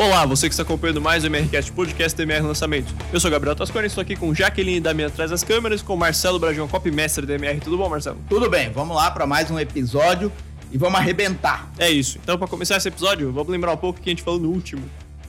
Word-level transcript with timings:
Olá, 0.00 0.24
você 0.24 0.48
que 0.48 0.54
está 0.54 0.62
acompanhando 0.62 0.98
mais 0.98 1.24
o 1.24 1.26
MRCast 1.26 1.72
Podcast 1.72 2.16
do 2.16 2.22
MR 2.22 2.46
Lançamento. 2.46 2.90
Eu 3.12 3.20
sou 3.20 3.30
Gabriel 3.30 3.54
Tascone, 3.54 3.86
estou 3.86 4.00
aqui 4.00 4.16
com 4.16 4.34
Jaqueline 4.34 4.78
e 4.78 4.80
Damian 4.80 5.08
atrás 5.08 5.30
das 5.30 5.44
câmeras, 5.44 5.82
com 5.82 5.94
Marcelo 5.94 6.38
Brajão, 6.38 6.66
copy-mestre 6.66 7.26
do 7.26 7.32
MR. 7.34 7.60
Tudo 7.60 7.76
bom, 7.76 7.86
Marcelo? 7.86 8.16
Tudo 8.26 8.48
bem, 8.48 8.70
vamos 8.70 8.96
lá 8.96 9.10
para 9.10 9.26
mais 9.26 9.50
um 9.50 9.58
episódio 9.58 10.32
e 10.72 10.78
vamos 10.78 10.98
arrebentar. 10.98 11.70
É 11.78 11.90
isso. 11.90 12.18
Então, 12.22 12.38
para 12.38 12.48
começar 12.48 12.78
esse 12.78 12.88
episódio, 12.88 13.30
vamos 13.30 13.52
lembrar 13.52 13.74
um 13.74 13.76
pouco 13.76 13.98
o 13.98 14.02
que 14.02 14.08
a 14.08 14.12
gente 14.12 14.22
falou 14.22 14.40
no 14.40 14.48
último. 14.48 14.88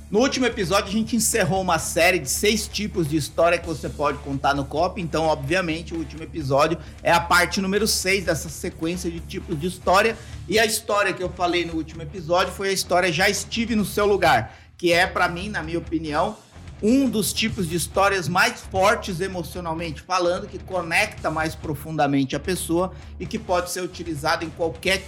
No 0.09 0.19
último 0.19 0.45
episódio, 0.45 0.89
a 0.89 0.91
gente 0.91 1.15
encerrou 1.15 1.61
uma 1.61 1.79
série 1.79 2.19
de 2.19 2.29
seis 2.29 2.67
tipos 2.67 3.09
de 3.09 3.15
história 3.15 3.57
que 3.57 3.65
você 3.65 3.87
pode 3.87 4.17
contar 4.19 4.53
no 4.53 4.65
COP. 4.65 5.01
Então, 5.01 5.23
obviamente, 5.23 5.93
o 5.93 5.97
último 5.97 6.23
episódio 6.23 6.77
é 7.01 7.11
a 7.11 7.19
parte 7.19 7.61
número 7.61 7.87
seis 7.87 8.25
dessa 8.25 8.49
sequência 8.49 9.09
de 9.09 9.21
tipos 9.21 9.57
de 9.57 9.67
história. 9.67 10.17
E 10.49 10.59
a 10.59 10.65
história 10.65 11.13
que 11.13 11.23
eu 11.23 11.29
falei 11.29 11.63
no 11.63 11.75
último 11.75 12.01
episódio 12.01 12.51
foi 12.53 12.69
a 12.69 12.73
história 12.73 13.09
Já 13.09 13.29
Estive 13.29 13.73
no 13.73 13.85
Seu 13.85 14.05
Lugar 14.05 14.60
que 14.81 14.91
é, 14.91 15.05
para 15.05 15.29
mim, 15.29 15.47
na 15.47 15.61
minha 15.61 15.77
opinião, 15.77 16.35
um 16.81 17.07
dos 17.07 17.31
tipos 17.31 17.69
de 17.69 17.75
histórias 17.75 18.27
mais 18.27 18.61
fortes 18.61 19.21
emocionalmente 19.21 20.01
falando, 20.01 20.47
que 20.47 20.57
conecta 20.57 21.29
mais 21.29 21.53
profundamente 21.53 22.35
a 22.35 22.39
pessoa 22.39 22.91
e 23.19 23.27
que 23.27 23.37
pode 23.37 23.69
ser 23.69 23.81
utilizado 23.81 24.43
em 24.43 24.49
qualquer 24.49 25.03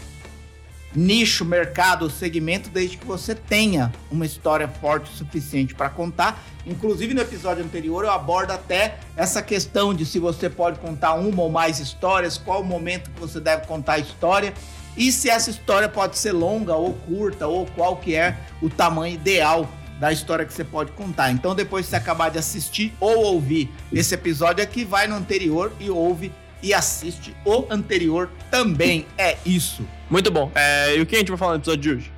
nicho, 0.95 1.43
mercado 1.43 2.03
ou 2.03 2.11
segmento, 2.11 2.69
desde 2.69 2.97
que 2.97 3.05
você 3.07 3.33
tenha 3.33 3.91
uma 4.11 4.27
história 4.27 4.67
forte 4.67 5.11
o 5.11 5.15
suficiente 5.15 5.73
para 5.73 5.89
contar. 5.89 6.39
Inclusive 6.67 7.15
no 7.15 7.21
episódio 7.21 7.63
anterior 7.63 8.03
eu 8.03 8.11
abordo 8.11 8.51
até 8.51 8.99
essa 9.17 9.41
questão 9.41 9.91
de 9.91 10.05
se 10.05 10.19
você 10.19 10.51
pode 10.51 10.77
contar 10.77 11.15
uma 11.15 11.41
ou 11.41 11.49
mais 11.49 11.79
histórias, 11.79 12.37
qual 12.37 12.61
o 12.61 12.63
momento 12.63 13.09
que 13.09 13.19
você 13.19 13.39
deve 13.39 13.65
contar 13.65 13.93
a 13.93 13.99
história 13.99 14.53
e 14.95 15.11
se 15.11 15.29
essa 15.29 15.49
história 15.49 15.89
pode 15.89 16.17
ser 16.17 16.31
longa 16.31 16.75
ou 16.75 16.93
curta, 16.93 17.47
ou 17.47 17.65
qual 17.65 17.97
que 17.97 18.15
é 18.15 18.37
o 18.61 18.69
tamanho 18.69 19.15
ideal 19.15 19.67
da 19.99 20.11
história 20.11 20.45
que 20.45 20.53
você 20.53 20.63
pode 20.63 20.91
contar. 20.91 21.31
Então, 21.31 21.55
depois 21.55 21.85
que 21.85 21.91
você 21.91 21.95
acabar 21.95 22.29
de 22.29 22.37
assistir 22.37 22.93
ou 22.99 23.23
ouvir 23.23 23.69
esse 23.91 24.13
episódio 24.13 24.63
aqui, 24.63 24.83
vai 24.83 25.07
no 25.07 25.15
anterior 25.15 25.71
e 25.79 25.89
ouve 25.89 26.31
e 26.61 26.73
assiste 26.73 27.35
o 27.45 27.65
anterior 27.69 28.29
também. 28.49 29.05
É 29.17 29.37
isso. 29.45 29.85
Muito 30.09 30.31
bom. 30.31 30.51
É, 30.55 30.97
e 30.97 31.01
o 31.01 31.05
que 31.05 31.15
a 31.15 31.19
gente 31.19 31.29
vai 31.29 31.37
falar 31.37 31.53
no 31.53 31.59
episódio 31.59 31.81
de 31.81 31.89
hoje? 31.91 32.13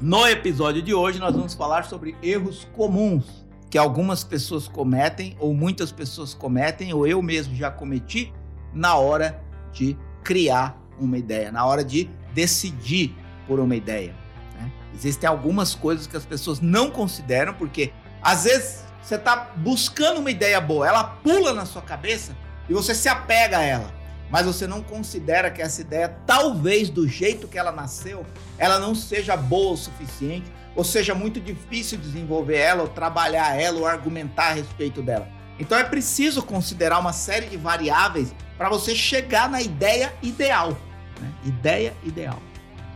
No 0.00 0.26
episódio 0.26 0.82
de 0.82 0.92
hoje, 0.92 1.18
nós 1.18 1.34
vamos 1.34 1.54
falar 1.54 1.84
sobre 1.84 2.14
erros 2.22 2.66
comuns 2.74 3.44
que 3.70 3.78
algumas 3.78 4.22
pessoas 4.22 4.68
cometem, 4.68 5.36
ou 5.40 5.52
muitas 5.52 5.90
pessoas 5.90 6.32
cometem, 6.32 6.92
ou 6.92 7.06
eu 7.06 7.20
mesmo 7.20 7.56
já 7.56 7.70
cometi, 7.70 8.32
na 8.72 8.94
hora 8.96 9.42
de 9.72 9.96
criar 10.22 10.80
uma 10.98 11.18
ideia, 11.18 11.50
na 11.50 11.64
hora 11.64 11.84
de 11.84 12.08
decidir 12.32 13.14
por 13.46 13.60
uma 13.60 13.76
ideia. 13.76 14.14
Né? 14.54 14.72
Existem 14.94 15.28
algumas 15.28 15.74
coisas 15.74 16.06
que 16.06 16.16
as 16.16 16.24
pessoas 16.24 16.60
não 16.60 16.90
consideram, 16.90 17.54
porque 17.54 17.92
às 18.22 18.44
vezes 18.44 18.84
você 19.02 19.16
está 19.16 19.52
buscando 19.56 20.20
uma 20.20 20.30
ideia 20.30 20.60
boa, 20.60 20.88
ela 20.88 21.04
pula 21.04 21.52
na 21.52 21.66
sua 21.66 21.82
cabeça 21.82 22.34
e 22.68 22.72
você 22.72 22.94
se 22.94 23.08
apega 23.08 23.58
a 23.58 23.62
ela, 23.62 23.92
mas 24.30 24.46
você 24.46 24.66
não 24.66 24.82
considera 24.82 25.50
que 25.50 25.60
essa 25.60 25.82
ideia, 25.82 26.16
talvez 26.26 26.88
do 26.88 27.06
jeito 27.06 27.46
que 27.46 27.58
ela 27.58 27.70
nasceu, 27.70 28.24
ela 28.56 28.78
não 28.78 28.94
seja 28.94 29.36
boa 29.36 29.74
o 29.74 29.76
suficiente, 29.76 30.50
ou 30.74 30.82
seja 30.82 31.14
muito 31.14 31.40
difícil 31.40 31.98
desenvolver 31.98 32.56
ela, 32.56 32.82
ou 32.82 32.88
trabalhar 32.88 33.54
ela, 33.60 33.78
ou 33.78 33.86
argumentar 33.86 34.48
a 34.48 34.52
respeito 34.54 35.02
dela. 35.02 35.28
Então 35.58 35.78
é 35.78 35.84
preciso 35.84 36.42
considerar 36.42 36.98
uma 36.98 37.12
série 37.12 37.46
de 37.46 37.56
variáveis 37.56 38.34
para 38.56 38.68
você 38.68 38.94
chegar 38.94 39.48
na 39.48 39.60
ideia 39.60 40.12
ideal. 40.22 40.76
Né? 41.20 41.30
Ideia 41.44 41.94
ideal. 42.04 42.40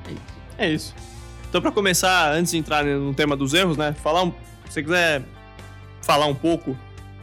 É 0.06 0.10
isso. 0.10 0.22
É 0.58 0.70
isso. 0.70 0.94
Então, 1.48 1.60
para 1.60 1.72
começar, 1.72 2.32
antes 2.32 2.52
de 2.52 2.58
entrar 2.58 2.84
no 2.84 3.14
tema 3.14 3.36
dos 3.36 3.54
erros, 3.54 3.76
né? 3.76 3.94
Falar 4.02 4.22
um, 4.22 4.30
se 4.66 4.74
você 4.74 4.82
quiser 4.82 5.22
falar 6.02 6.26
um 6.26 6.34
pouco 6.34 6.76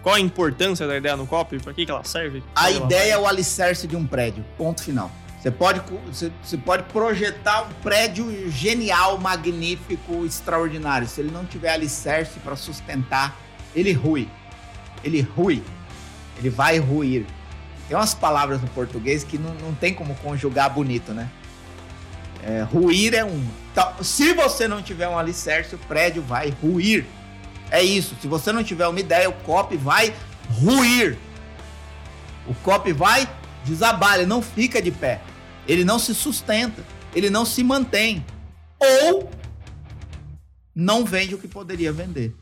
qual 0.06 0.14
a 0.14 0.20
importância 0.20 0.86
da 0.86 0.96
ideia 0.96 1.18
no 1.18 1.26
copy, 1.26 1.58
para 1.58 1.74
que, 1.74 1.84
que 1.84 1.90
ela 1.90 2.04
serve? 2.04 2.44
A 2.56 2.70
ideia 2.70 3.14
é 3.14 3.18
o 3.18 3.26
alicerce 3.26 3.88
de 3.88 3.96
um 3.96 4.06
prédio. 4.06 4.46
Ponto 4.56 4.84
final. 4.84 5.10
Você 5.42 5.50
pode, 5.50 5.82
você, 6.44 6.58
pode 6.58 6.84
projetar 6.84 7.64
um 7.64 7.74
prédio 7.82 8.52
genial, 8.52 9.18
magnífico, 9.18 10.24
extraordinário. 10.24 11.08
Se 11.08 11.22
ele 11.22 11.32
não 11.32 11.44
tiver 11.44 11.72
alicerce 11.72 12.40
para 12.40 12.56
sustentar, 12.56 13.36
ele 13.76 13.94
rui. 13.94 14.30
Ele 15.04 15.22
rui. 15.22 15.64
Ele 16.38 16.52
vai 16.52 16.78
ruir. 16.78 17.26
Tem 17.88 17.96
umas 17.96 18.14
palavras 18.14 18.62
no 18.62 18.68
português 18.70 19.24
que 19.24 19.38
não, 19.38 19.54
não 19.56 19.74
tem 19.74 19.94
como 19.94 20.16
conjugar 20.16 20.74
bonito, 20.74 21.14
né? 21.14 21.30
É, 22.44 22.62
ruir 22.62 23.14
é 23.14 23.24
um. 23.24 23.44
Então, 23.72 24.04
se 24.04 24.34
você 24.34 24.68
não 24.68 24.82
tiver 24.82 25.08
um 25.08 25.18
alicerce, 25.18 25.76
o 25.76 25.78
prédio 25.80 26.22
vai 26.22 26.50
ruir. 26.62 27.06
É 27.72 27.84
isso. 27.84 28.16
Se 28.22 28.28
você 28.28 28.52
não 28.52 28.64
tiver 28.64 28.88
uma 28.88 29.00
ideia, 29.00 29.30
o 29.30 29.34
copy 29.34 29.78
vai 29.78 30.14
ruir. 30.50 31.18
O 32.48 32.54
copy 32.56 32.94
vai 32.94 33.28
desabar, 33.64 34.16
ele 34.16 34.28
não 34.28 34.42
fica 34.42 34.82
de 34.82 34.92
pé. 34.92 35.22
Ele 35.68 35.84
não 35.84 35.98
se 35.98 36.14
sustenta. 36.14 36.84
Ele 37.14 37.30
não 37.30 37.46
se 37.46 37.64
mantém. 37.64 38.24
Ou 38.80 39.30
não 40.74 41.06
vende 41.06 41.34
o 41.34 41.38
que 41.38 41.48
poderia 41.48 41.92
vender. 41.92 42.36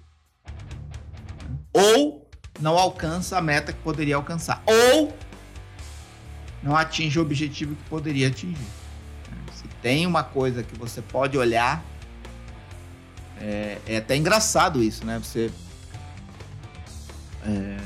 Ou 1.72 2.28
não 2.60 2.78
alcança 2.78 3.38
a 3.38 3.42
meta 3.42 3.72
que 3.72 3.80
poderia 3.80 4.16
alcançar. 4.16 4.62
Ou 4.66 5.14
não 6.64 6.76
atinge 6.76 7.20
o 7.20 7.22
objetivo 7.22 7.76
que 7.76 7.84
poderia 7.90 8.28
atingir. 8.30 8.58
Se 9.54 9.68
tem 9.82 10.08
uma 10.08 10.24
coisa 10.24 10.64
que 10.64 10.76
você 10.78 11.02
pode 11.02 11.38
olhar, 11.38 11.84
é, 13.40 13.78
é 13.86 13.98
até 13.98 14.16
engraçado 14.16 14.82
isso, 14.82 15.06
né? 15.06 15.20
Você 15.20 15.52
é, 17.44 17.78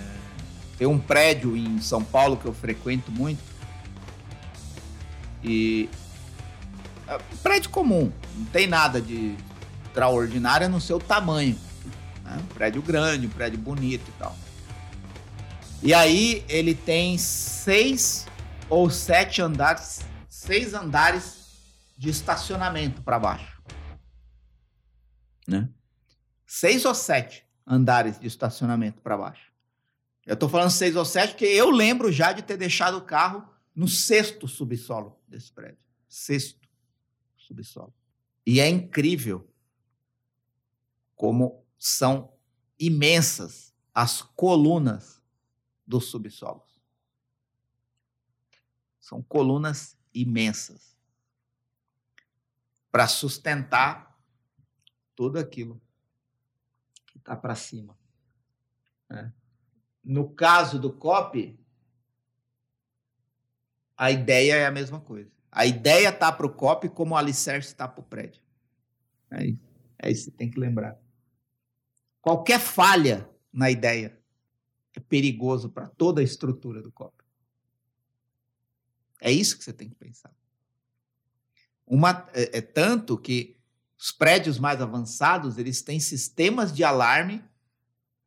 tem 0.78 0.88
um 0.88 1.00
prédio 1.00 1.58
em 1.58 1.82
São 1.82 2.04
Paulo 2.04 2.38
que 2.38 2.46
eu 2.46 2.54
frequento 2.54 3.12
muito 3.12 3.42
e 5.44 5.90
é 7.08 7.16
um 7.16 7.38
prédio 7.42 7.70
comum, 7.72 8.12
não 8.36 8.46
tem 8.46 8.68
nada 8.68 9.02
de 9.02 9.36
extraordinário 9.86 10.70
no 10.70 10.80
seu 10.80 11.00
tamanho. 11.00 11.58
Né? 12.24 12.38
Um 12.40 12.54
prédio 12.54 12.82
grande, 12.82 13.26
um 13.26 13.30
prédio 13.30 13.58
bonito 13.58 14.08
e 14.08 14.12
tal. 14.20 14.36
E 15.82 15.94
aí 15.94 16.44
ele 16.48 16.76
tem 16.76 17.18
seis 17.18 18.28
ou 18.70 18.90
sete 18.90 19.42
andares, 19.42 20.02
seis 20.28 20.74
andares 20.74 21.48
de 21.98 22.10
estacionamento 22.10 23.02
para 23.02 23.18
baixo. 23.18 23.62
Né? 25.48 25.70
Seis 26.46 26.86
ou 26.86 26.94
sete 26.94 27.46
andares 27.66 28.20
de 28.20 28.28
estacionamento 28.28 29.02
para 29.02 29.18
baixo. 29.18 29.52
Eu 30.26 30.34
estou 30.34 30.50
falando 30.50 30.72
seis 30.72 30.96
ou 30.96 31.06
sete 31.06 31.32
porque 31.32 31.46
eu 31.46 31.70
lembro 31.70 32.12
já 32.12 32.34
de 32.34 32.42
ter 32.42 32.58
deixado 32.58 32.98
o 32.98 33.06
carro 33.06 33.48
no 33.74 33.88
sexto 33.88 34.48
subsolo 34.48 35.18
desse 35.28 35.52
prédio. 35.52 35.80
Sexto 36.08 36.68
subsolo. 37.38 37.94
E 38.46 38.60
é 38.60 38.68
incrível 38.68 39.50
como 41.16 41.66
são 41.78 42.34
imensas 42.80 43.74
as 43.94 44.22
colunas 44.22 45.22
dos 45.86 46.06
subsolos. 46.06 46.67
São 49.08 49.24
colunas 49.24 49.98
imensas 50.14 50.98
para 52.92 53.08
sustentar 53.08 54.20
tudo 55.16 55.40
aquilo 55.40 55.82
que 57.06 57.18
está 57.18 57.34
para 57.34 57.56
cima. 57.56 57.98
Né? 59.10 59.34
No 60.04 60.30
caso 60.30 60.78
do 60.78 60.92
COP, 60.92 61.58
a 63.96 64.12
ideia 64.12 64.56
é 64.56 64.66
a 64.66 64.72
mesma 64.72 65.00
coisa. 65.00 65.32
A 65.50 65.66
ideia 65.66 66.10
está 66.10 66.30
para 66.30 66.46
o 66.46 66.54
COP 66.54 66.90
como 66.90 67.16
o 67.16 67.18
alicerce 67.18 67.70
está 67.70 67.88
para 67.88 68.02
o 68.02 68.04
prédio. 68.04 68.44
É 69.32 69.46
isso. 69.46 69.70
É 69.98 70.12
isso 70.12 70.26
que 70.26 70.32
você 70.32 70.38
tem 70.38 70.52
que 70.52 70.60
lembrar. 70.60 71.00
Qualquer 72.22 72.60
falha 72.60 73.30
na 73.54 73.72
ideia 73.72 74.22
é 74.94 75.00
perigoso 75.00 75.70
para 75.70 75.88
toda 75.88 76.20
a 76.20 76.26
estrutura 76.26 76.82
do 76.82 76.92
COP. 76.92 77.17
É 79.20 79.32
isso 79.32 79.58
que 79.58 79.64
você 79.64 79.74
tem 79.74 79.90
que 79.90 79.96
pensar. 79.96 80.32
Uma, 81.86 82.28
é, 82.34 82.58
é 82.58 82.62
tanto 82.62 83.18
que 83.18 83.58
os 83.98 84.12
prédios 84.12 84.60
mais 84.60 84.82
avançados 84.82 85.58
eles 85.58 85.82
têm 85.82 86.00
sistemas 86.00 86.72
de 86.72 86.84
alarme 86.84 87.44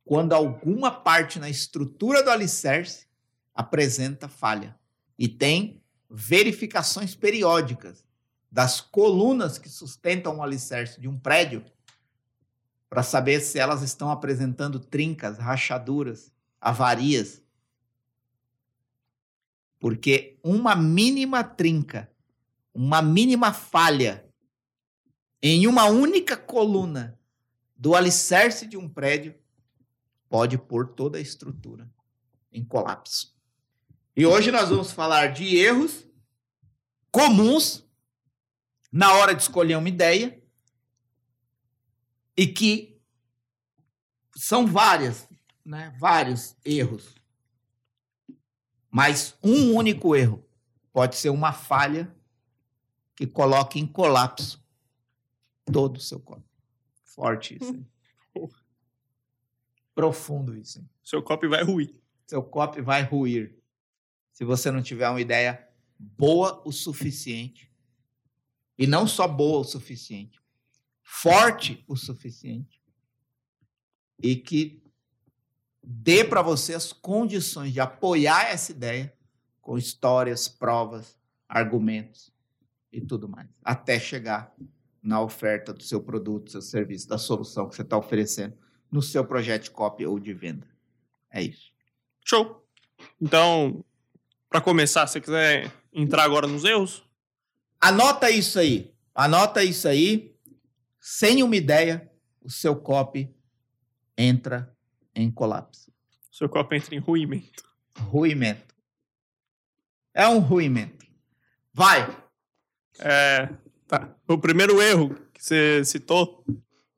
quando 0.04 0.32
alguma 0.32 0.90
parte 0.90 1.38
na 1.38 1.48
estrutura 1.48 2.22
do 2.22 2.30
alicerce 2.30 3.06
apresenta 3.54 4.28
falha. 4.28 4.76
E 5.18 5.28
tem 5.28 5.82
verificações 6.10 7.14
periódicas 7.14 8.04
das 8.50 8.80
colunas 8.80 9.58
que 9.58 9.68
sustentam 9.68 10.38
o 10.38 10.42
alicerce 10.42 11.00
de 11.00 11.06
um 11.06 11.18
prédio 11.18 11.64
para 12.88 13.04
saber 13.04 13.40
se 13.40 13.58
elas 13.58 13.82
estão 13.82 14.10
apresentando 14.10 14.80
trincas, 14.80 15.38
rachaduras, 15.38 16.32
avarias. 16.60 17.40
Porque 19.80 20.38
uma 20.44 20.76
mínima 20.76 21.42
trinca, 21.42 22.08
uma 22.72 23.02
mínima 23.02 23.52
falha 23.52 24.30
em 25.42 25.66
uma 25.66 25.86
única 25.86 26.36
coluna 26.36 27.18
do 27.74 27.96
alicerce 27.96 28.66
de 28.66 28.76
um 28.76 28.86
prédio 28.86 29.34
pode 30.28 30.58
pôr 30.58 30.88
toda 30.94 31.16
a 31.16 31.20
estrutura 31.20 31.90
em 32.52 32.62
colapso. 32.62 33.34
E 34.14 34.26
hoje 34.26 34.52
nós 34.52 34.68
vamos 34.68 34.92
falar 34.92 35.28
de 35.32 35.56
erros 35.56 36.06
comuns 37.10 37.88
na 38.92 39.14
hora 39.14 39.34
de 39.34 39.42
escolher 39.42 39.76
uma 39.76 39.88
ideia 39.88 40.42
e 42.36 42.46
que 42.46 43.00
são 44.36 44.66
várias, 44.66 45.28
né? 45.64 45.94
Vários 45.98 46.56
erros. 46.64 47.14
Mas 48.90 49.38
um 49.42 49.74
único 49.74 50.16
erro 50.16 50.44
pode 50.92 51.16
ser 51.16 51.30
uma 51.30 51.52
falha 51.52 52.14
que 53.14 53.26
coloque 53.26 53.78
em 53.78 53.86
colapso 53.86 54.64
todo 55.70 55.96
o 55.98 56.00
seu 56.00 56.18
corpo. 56.18 56.48
Forte 57.04 57.56
isso. 57.60 57.74
Hein? 57.74 57.86
Profundo 59.94 60.56
isso. 60.56 60.78
Hein? 60.78 60.90
Seu 61.02 61.22
copo 61.22 61.48
vai 61.48 61.62
ruir. 61.62 61.94
Seu 62.26 62.42
copo 62.42 62.82
vai 62.82 63.02
ruir. 63.02 63.58
Se 64.32 64.44
você 64.44 64.70
não 64.70 64.82
tiver 64.82 65.08
uma 65.08 65.20
ideia 65.20 65.68
boa 65.98 66.62
o 66.64 66.72
suficiente. 66.72 67.70
E 68.78 68.86
não 68.86 69.06
só 69.06 69.28
boa 69.28 69.60
o 69.60 69.64
suficiente, 69.64 70.40
forte 71.02 71.84
o 71.86 71.94
suficiente. 71.94 72.80
E 74.22 74.34
que 74.34 74.79
dê 75.82 76.24
para 76.24 76.42
você 76.42 76.74
as 76.74 76.92
condições 76.92 77.72
de 77.72 77.80
apoiar 77.80 78.48
essa 78.50 78.72
ideia 78.72 79.12
com 79.60 79.78
histórias, 79.78 80.48
provas, 80.48 81.18
argumentos 81.48 82.32
e 82.92 83.00
tudo 83.00 83.28
mais, 83.28 83.48
até 83.64 83.98
chegar 83.98 84.54
na 85.02 85.20
oferta 85.20 85.72
do 85.72 85.82
seu 85.82 86.02
produto, 86.02 86.44
do 86.44 86.50
seu 86.50 86.62
serviço, 86.62 87.08
da 87.08 87.18
solução 87.18 87.68
que 87.68 87.74
você 87.74 87.82
está 87.82 87.96
oferecendo 87.96 88.56
no 88.90 89.00
seu 89.00 89.24
projeto 89.24 89.64
de 89.64 89.70
cópia 89.70 90.08
ou 90.08 90.18
de 90.18 90.34
venda. 90.34 90.66
É 91.30 91.42
isso. 91.42 91.72
Show. 92.24 92.66
Então, 93.20 93.84
para 94.48 94.60
começar, 94.60 95.06
se 95.06 95.14
você 95.14 95.20
quiser 95.20 95.72
entrar 95.92 96.24
agora 96.24 96.46
nos 96.46 96.64
erros? 96.64 97.04
Anota 97.80 98.30
isso 98.30 98.58
aí. 98.58 98.92
Anota 99.14 99.62
isso 99.64 99.88
aí. 99.88 100.36
Sem 101.00 101.42
uma 101.42 101.56
ideia, 101.56 102.10
o 102.42 102.50
seu 102.50 102.76
copy 102.76 103.34
entra 104.16 104.76
em 105.22 105.30
colapso. 105.30 105.90
O 106.30 106.36
seu 106.36 106.48
copy 106.48 106.76
entra 106.76 106.94
em 106.94 106.98
ruimento. 106.98 107.64
Ruimento. 107.98 108.74
É 110.14 110.26
um 110.26 110.38
ruimento. 110.38 111.06
Vai. 111.72 112.16
É, 112.98 113.48
tá. 113.86 114.14
O 114.26 114.38
primeiro 114.38 114.80
erro 114.80 115.14
que 115.32 115.44
você 115.44 115.84
citou 115.84 116.44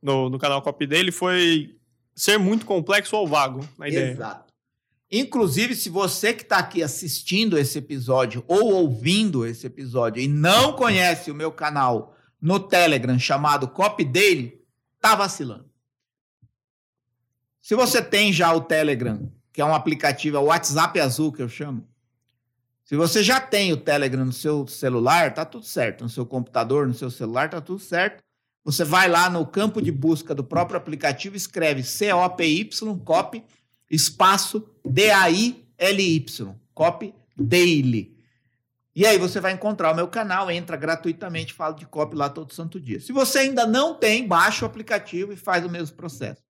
no, 0.00 0.28
no 0.28 0.38
canal 0.38 0.62
copy 0.62 0.86
dele 0.86 1.12
foi 1.12 1.76
ser 2.14 2.38
muito 2.38 2.66
complexo 2.66 3.16
ou 3.16 3.26
vago 3.26 3.66
na 3.78 3.88
ideia. 3.88 4.10
Exato. 4.10 4.52
Inclusive, 5.10 5.74
se 5.74 5.90
você 5.90 6.32
que 6.32 6.42
está 6.42 6.56
aqui 6.56 6.82
assistindo 6.82 7.58
esse 7.58 7.78
episódio 7.78 8.42
ou 8.48 8.72
ouvindo 8.72 9.46
esse 9.46 9.66
episódio 9.66 10.22
e 10.22 10.26
não 10.26 10.72
conhece 10.72 11.30
o 11.30 11.34
meu 11.34 11.52
canal 11.52 12.16
no 12.40 12.58
Telegram 12.58 13.19
chamado 13.19 13.69
Copy 13.69 14.04
Daily, 14.04 14.60
tá 14.98 15.14
vacilando. 15.14 15.71
Se 17.62 17.76
você 17.76 18.02
tem 18.02 18.32
já 18.32 18.52
o 18.52 18.60
Telegram, 18.60 19.30
que 19.52 19.60
é 19.60 19.64
um 19.64 19.72
aplicativo, 19.72 20.36
é 20.36 20.40
o 20.40 20.46
WhatsApp 20.46 20.98
azul 20.98 21.32
que 21.32 21.40
eu 21.40 21.48
chamo. 21.48 21.86
Se 22.84 22.96
você 22.96 23.22
já 23.22 23.40
tem 23.40 23.72
o 23.72 23.76
Telegram 23.76 24.24
no 24.24 24.32
seu 24.32 24.66
celular, 24.66 25.32
tá 25.32 25.44
tudo 25.44 25.64
certo. 25.64 26.02
No 26.02 26.10
seu 26.10 26.26
computador, 26.26 26.88
no 26.88 26.92
seu 26.92 27.08
celular, 27.08 27.48
tá 27.48 27.60
tudo 27.60 27.78
certo. 27.78 28.20
Você 28.64 28.84
vai 28.84 29.08
lá 29.08 29.30
no 29.30 29.46
campo 29.46 29.80
de 29.80 29.92
busca 29.92 30.34
do 30.34 30.42
próprio 30.42 30.76
aplicativo, 30.76 31.36
escreve 31.36 31.84
C-O-P-Y, 31.84 32.98
copy, 33.04 33.44
espaço 33.88 34.68
D-A-I-L-Y, 34.84 36.54
copy 36.74 37.14
daily. 37.36 38.18
E 38.94 39.06
aí 39.06 39.18
você 39.18 39.40
vai 39.40 39.52
encontrar 39.52 39.92
o 39.92 39.96
meu 39.96 40.08
canal, 40.08 40.50
entra 40.50 40.76
gratuitamente, 40.76 41.54
falo 41.54 41.76
de 41.76 41.86
copy 41.86 42.16
lá 42.16 42.28
todo 42.28 42.52
santo 42.52 42.80
dia. 42.80 42.98
Se 42.98 43.12
você 43.12 43.38
ainda 43.38 43.66
não 43.66 43.94
tem, 43.94 44.26
baixa 44.26 44.64
o 44.64 44.68
aplicativo 44.68 45.32
e 45.32 45.36
faz 45.36 45.64
o 45.64 45.70
mesmo 45.70 45.96
processo. 45.96 46.42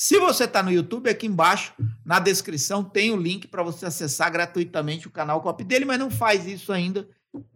Se 0.00 0.16
você 0.20 0.44
está 0.44 0.62
no 0.62 0.70
YouTube, 0.70 1.10
aqui 1.10 1.26
embaixo, 1.26 1.74
na 2.04 2.20
descrição, 2.20 2.84
tem 2.84 3.10
o 3.10 3.16
link 3.16 3.48
para 3.48 3.64
você 3.64 3.84
acessar 3.84 4.30
gratuitamente 4.30 5.08
o 5.08 5.10
canal 5.10 5.40
Copy 5.40 5.64
dele, 5.64 5.84
mas 5.84 5.98
não 5.98 6.08
faz 6.08 6.46
isso 6.46 6.72
ainda 6.72 7.08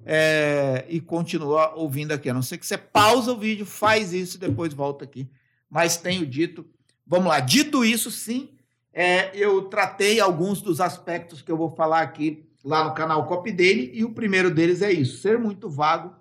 é, 0.04 0.84
e 0.88 1.00
continua 1.00 1.72
ouvindo 1.76 2.10
aqui. 2.10 2.28
A 2.28 2.34
não 2.34 2.42
ser 2.42 2.58
que 2.58 2.66
você 2.66 2.76
pausa 2.76 3.30
o 3.32 3.38
vídeo, 3.38 3.64
faz 3.64 4.12
isso 4.12 4.38
e 4.38 4.40
depois 4.40 4.74
volta 4.74 5.04
aqui. 5.04 5.30
Mas 5.70 5.96
tenho 5.96 6.26
dito, 6.26 6.68
vamos 7.06 7.28
lá, 7.28 7.38
dito 7.38 7.84
isso, 7.84 8.10
sim, 8.10 8.50
é, 8.92 9.30
eu 9.36 9.68
tratei 9.68 10.18
alguns 10.18 10.60
dos 10.60 10.80
aspectos 10.80 11.42
que 11.42 11.52
eu 11.52 11.56
vou 11.56 11.70
falar 11.70 12.02
aqui 12.02 12.50
lá 12.64 12.82
no 12.82 12.92
canal 12.92 13.24
Copy 13.28 13.52
dele, 13.52 13.92
e 13.94 14.04
o 14.04 14.12
primeiro 14.12 14.52
deles 14.52 14.82
é 14.82 14.90
isso: 14.90 15.18
ser 15.18 15.38
muito 15.38 15.70
vago 15.70 16.12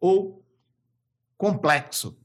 ou 0.00 0.42
complexo. 1.36 2.18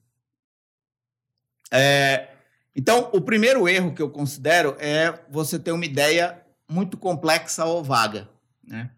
É, 1.69 2.32
então, 2.75 3.09
o 3.13 3.21
primeiro 3.21 3.67
erro 3.67 3.93
que 3.93 4.01
eu 4.01 4.09
considero 4.09 4.75
é 4.79 5.19
você 5.29 5.59
ter 5.59 5.71
uma 5.71 5.85
ideia 5.85 6.41
muito 6.69 6.97
complexa 6.97 7.65
ou 7.65 7.83
vaga. 7.83 8.29
Né? 8.63 8.89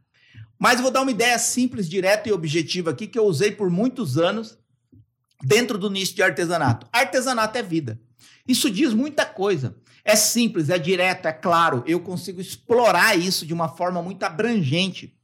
Mas 0.57 0.79
vou 0.79 0.89
dar 0.89 1.01
uma 1.01 1.11
ideia 1.11 1.37
simples, 1.37 1.89
direta 1.89 2.29
e 2.29 2.31
objetiva 2.31 2.91
aqui 2.91 3.05
que 3.05 3.19
eu 3.19 3.25
usei 3.25 3.51
por 3.51 3.69
muitos 3.69 4.17
anos 4.17 4.57
dentro 5.43 5.77
do 5.77 5.89
nicho 5.89 6.15
de 6.15 6.23
artesanato. 6.23 6.87
Artesanato 6.91 7.57
é 7.57 7.63
vida. 7.63 7.99
Isso 8.47 8.69
diz 8.69 8.93
muita 8.93 9.25
coisa. 9.25 9.75
É 10.03 10.15
simples, 10.15 10.69
é 10.69 10.77
direto, 10.77 11.27
é 11.27 11.33
claro. 11.33 11.83
Eu 11.85 11.99
consigo 11.99 12.39
explorar 12.39 13.17
isso 13.17 13.45
de 13.45 13.53
uma 13.53 13.67
forma 13.67 14.01
muito 14.01 14.23
abrangente, 14.23 15.17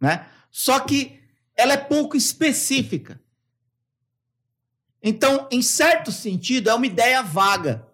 né? 0.00 0.26
Só 0.50 0.80
que 0.80 1.20
ela 1.54 1.74
é 1.74 1.76
pouco 1.76 2.16
específica. 2.16 3.20
Então, 5.02 5.48
em 5.50 5.62
certo 5.62 6.10
sentido, 6.10 6.70
é 6.70 6.74
uma 6.74 6.86
ideia 6.86 7.22
vaga. 7.22 7.86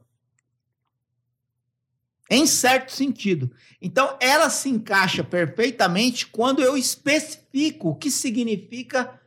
Em 2.30 2.46
certo 2.46 2.92
sentido. 2.92 3.52
Então, 3.80 4.16
ela 4.20 4.48
se 4.48 4.68
encaixa 4.68 5.22
perfeitamente 5.22 6.26
quando 6.26 6.62
eu 6.62 6.76
especifico 6.76 7.90
o 7.90 7.94
que 7.94 8.10
significa 8.10 9.20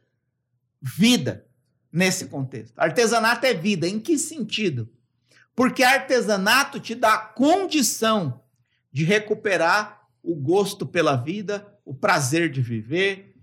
vida 0.82 1.46
nesse 1.92 2.26
contexto. 2.26 2.78
Artesanato 2.78 3.46
é 3.46 3.54
vida. 3.54 3.88
Em 3.88 4.00
que 4.00 4.18
sentido? 4.18 4.90
Porque 5.56 5.84
artesanato 5.84 6.80
te 6.80 6.94
dá 6.96 7.14
a 7.14 7.20
condição 7.20 8.44
de 8.92 9.04
recuperar 9.04 10.08
o 10.22 10.36
gosto 10.36 10.86
pela 10.86 11.16
vida, 11.16 11.66
o 11.86 11.94
prazer 11.94 12.50
de 12.50 12.62
viver, 12.62 13.36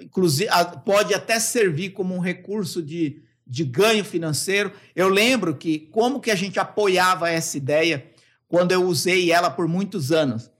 inclusive 0.00 0.50
pode 0.84 1.12
até 1.12 1.40
servir 1.40 1.90
como 1.90 2.14
um 2.14 2.20
recurso 2.20 2.82
de, 2.82 3.22
de 3.48 3.64
ganho 3.64 4.04
financeiro. 4.04 4.72
Eu 4.94 5.08
lembro 5.08 5.56
que 5.56 5.78
como 5.90 6.20
que 6.20 6.30
a 6.30 6.34
gente 6.34 6.60
apoiava 6.60 7.30
essa 7.30 7.56
ideia 7.56 8.10
quando 8.46 8.72
eu 8.72 8.84
usei 8.84 9.32
ela 9.32 9.50
por 9.50 9.66
muitos 9.66 10.12
anos. 10.12 10.50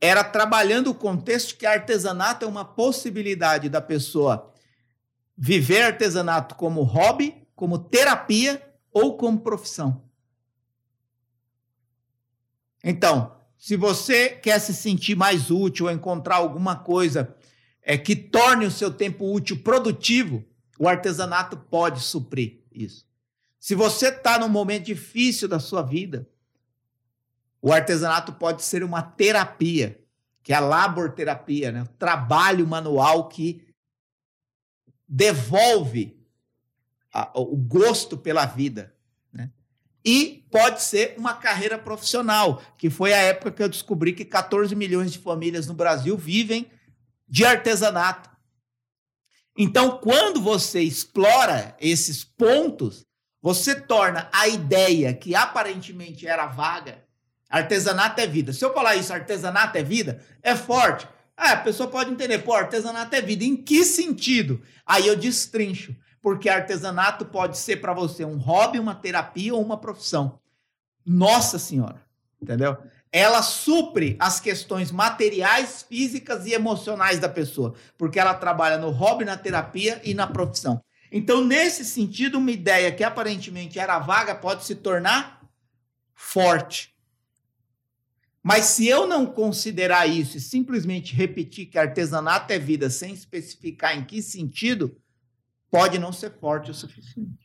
Era 0.00 0.24
trabalhando 0.24 0.90
o 0.90 0.94
contexto 0.94 1.56
que 1.56 1.64
artesanato 1.64 2.44
é 2.44 2.48
uma 2.48 2.64
possibilidade 2.64 3.68
da 3.68 3.80
pessoa 3.80 4.52
viver 5.36 5.82
artesanato 5.82 6.54
como 6.54 6.82
hobby, 6.82 7.34
como 7.54 7.78
terapia 7.78 8.62
ou 8.92 9.16
como 9.16 9.40
profissão. 9.40 10.02
Então, 12.82 13.34
se 13.56 13.76
você 13.76 14.28
quer 14.28 14.58
se 14.60 14.74
sentir 14.74 15.16
mais 15.16 15.50
útil, 15.50 15.90
encontrar 15.90 16.36
alguma 16.36 16.76
coisa 16.76 17.34
é, 17.82 17.96
que 17.96 18.14
torne 18.14 18.66
o 18.66 18.70
seu 18.70 18.92
tempo 18.92 19.32
útil 19.32 19.62
produtivo, 19.62 20.44
o 20.78 20.88
artesanato 20.88 21.56
pode 21.56 22.00
suprir 22.00 22.60
isso. 22.72 23.06
Se 23.58 23.74
você 23.74 24.08
está 24.08 24.38
num 24.38 24.48
momento 24.48 24.84
difícil 24.84 25.48
da 25.48 25.58
sua 25.58 25.82
vida, 25.82 26.28
o 27.62 27.72
artesanato 27.72 28.32
pode 28.32 28.62
ser 28.62 28.84
uma 28.84 29.02
terapia, 29.02 30.00
que 30.42 30.52
é 30.52 30.56
a 30.56 30.60
laborterapia, 30.60 31.72
né? 31.72 31.82
o 31.82 31.88
trabalho 31.98 32.66
manual 32.66 33.28
que 33.28 33.66
devolve 35.08 36.18
a, 37.12 37.30
o 37.40 37.56
gosto 37.56 38.16
pela 38.16 38.44
vida 38.44 38.94
e 40.04 40.46
pode 40.50 40.82
ser 40.82 41.14
uma 41.16 41.34
carreira 41.34 41.78
profissional, 41.78 42.62
que 42.76 42.90
foi 42.90 43.14
a 43.14 43.18
época 43.18 43.50
que 43.50 43.62
eu 43.62 43.68
descobri 43.68 44.12
que 44.12 44.24
14 44.24 44.76
milhões 44.76 45.12
de 45.12 45.18
famílias 45.18 45.66
no 45.66 45.72
Brasil 45.72 46.16
vivem 46.16 46.70
de 47.26 47.44
artesanato. 47.44 48.28
Então, 49.56 49.98
quando 49.98 50.40
você 50.40 50.80
explora 50.80 51.76
esses 51.80 52.24
pontos, 52.24 53.06
você 53.40 53.78
torna 53.78 54.28
a 54.32 54.48
ideia 54.48 55.14
que 55.14 55.34
aparentemente 55.34 56.26
era 56.26 56.46
vaga, 56.46 57.04
artesanato 57.48 58.20
é 58.20 58.26
vida. 58.26 58.52
Se 58.52 58.64
eu 58.64 58.72
falar 58.72 58.96
isso, 58.96 59.12
artesanato 59.12 59.78
é 59.78 59.82
vida, 59.82 60.20
é 60.42 60.56
forte. 60.56 61.06
Ah, 61.36 61.52
a 61.52 61.56
pessoa 61.58 61.88
pode 61.88 62.10
entender, 62.10 62.38
pô, 62.38 62.54
artesanato 62.54 63.14
é 63.14 63.20
vida. 63.20 63.44
Em 63.44 63.56
que 63.56 63.84
sentido? 63.84 64.62
Aí 64.86 65.06
eu 65.06 65.16
destrincho. 65.16 65.94
porque 66.24 66.48
artesanato 66.48 67.26
pode 67.26 67.58
ser 67.58 67.82
para 67.82 67.92
você 67.92 68.24
um 68.24 68.38
hobby, 68.38 68.78
uma 68.78 68.94
terapia 68.94 69.54
ou 69.54 69.62
uma 69.62 69.76
profissão. 69.76 70.40
Nossa 71.04 71.58
Senhora, 71.58 72.00
entendeu? 72.40 72.78
Ela 73.16 73.42
supre 73.42 74.16
as 74.18 74.40
questões 74.40 74.90
materiais, 74.90 75.86
físicas 75.88 76.46
e 76.46 76.52
emocionais 76.52 77.20
da 77.20 77.28
pessoa, 77.28 77.74
porque 77.96 78.18
ela 78.18 78.34
trabalha 78.34 78.76
no 78.76 78.90
hobby, 78.90 79.24
na 79.24 79.36
terapia 79.36 80.00
e 80.02 80.12
na 80.12 80.26
profissão. 80.26 80.82
Então, 81.12 81.44
nesse 81.44 81.84
sentido, 81.84 82.38
uma 82.38 82.50
ideia 82.50 82.90
que 82.90 83.04
aparentemente 83.04 83.78
era 83.78 84.00
vaga 84.00 84.34
pode 84.34 84.64
se 84.64 84.74
tornar 84.74 85.48
forte. 86.12 86.92
Mas 88.42 88.64
se 88.64 88.88
eu 88.88 89.06
não 89.06 89.24
considerar 89.24 90.08
isso 90.08 90.36
e 90.36 90.40
simplesmente 90.40 91.14
repetir 91.14 91.66
que 91.66 91.78
artesanato 91.78 92.52
é 92.52 92.58
vida 92.58 92.90
sem 92.90 93.14
especificar 93.14 93.96
em 93.96 94.04
que 94.04 94.20
sentido, 94.20 95.00
pode 95.70 96.00
não 96.00 96.12
ser 96.12 96.32
forte 96.40 96.72
o 96.72 96.74
suficiente. 96.74 97.43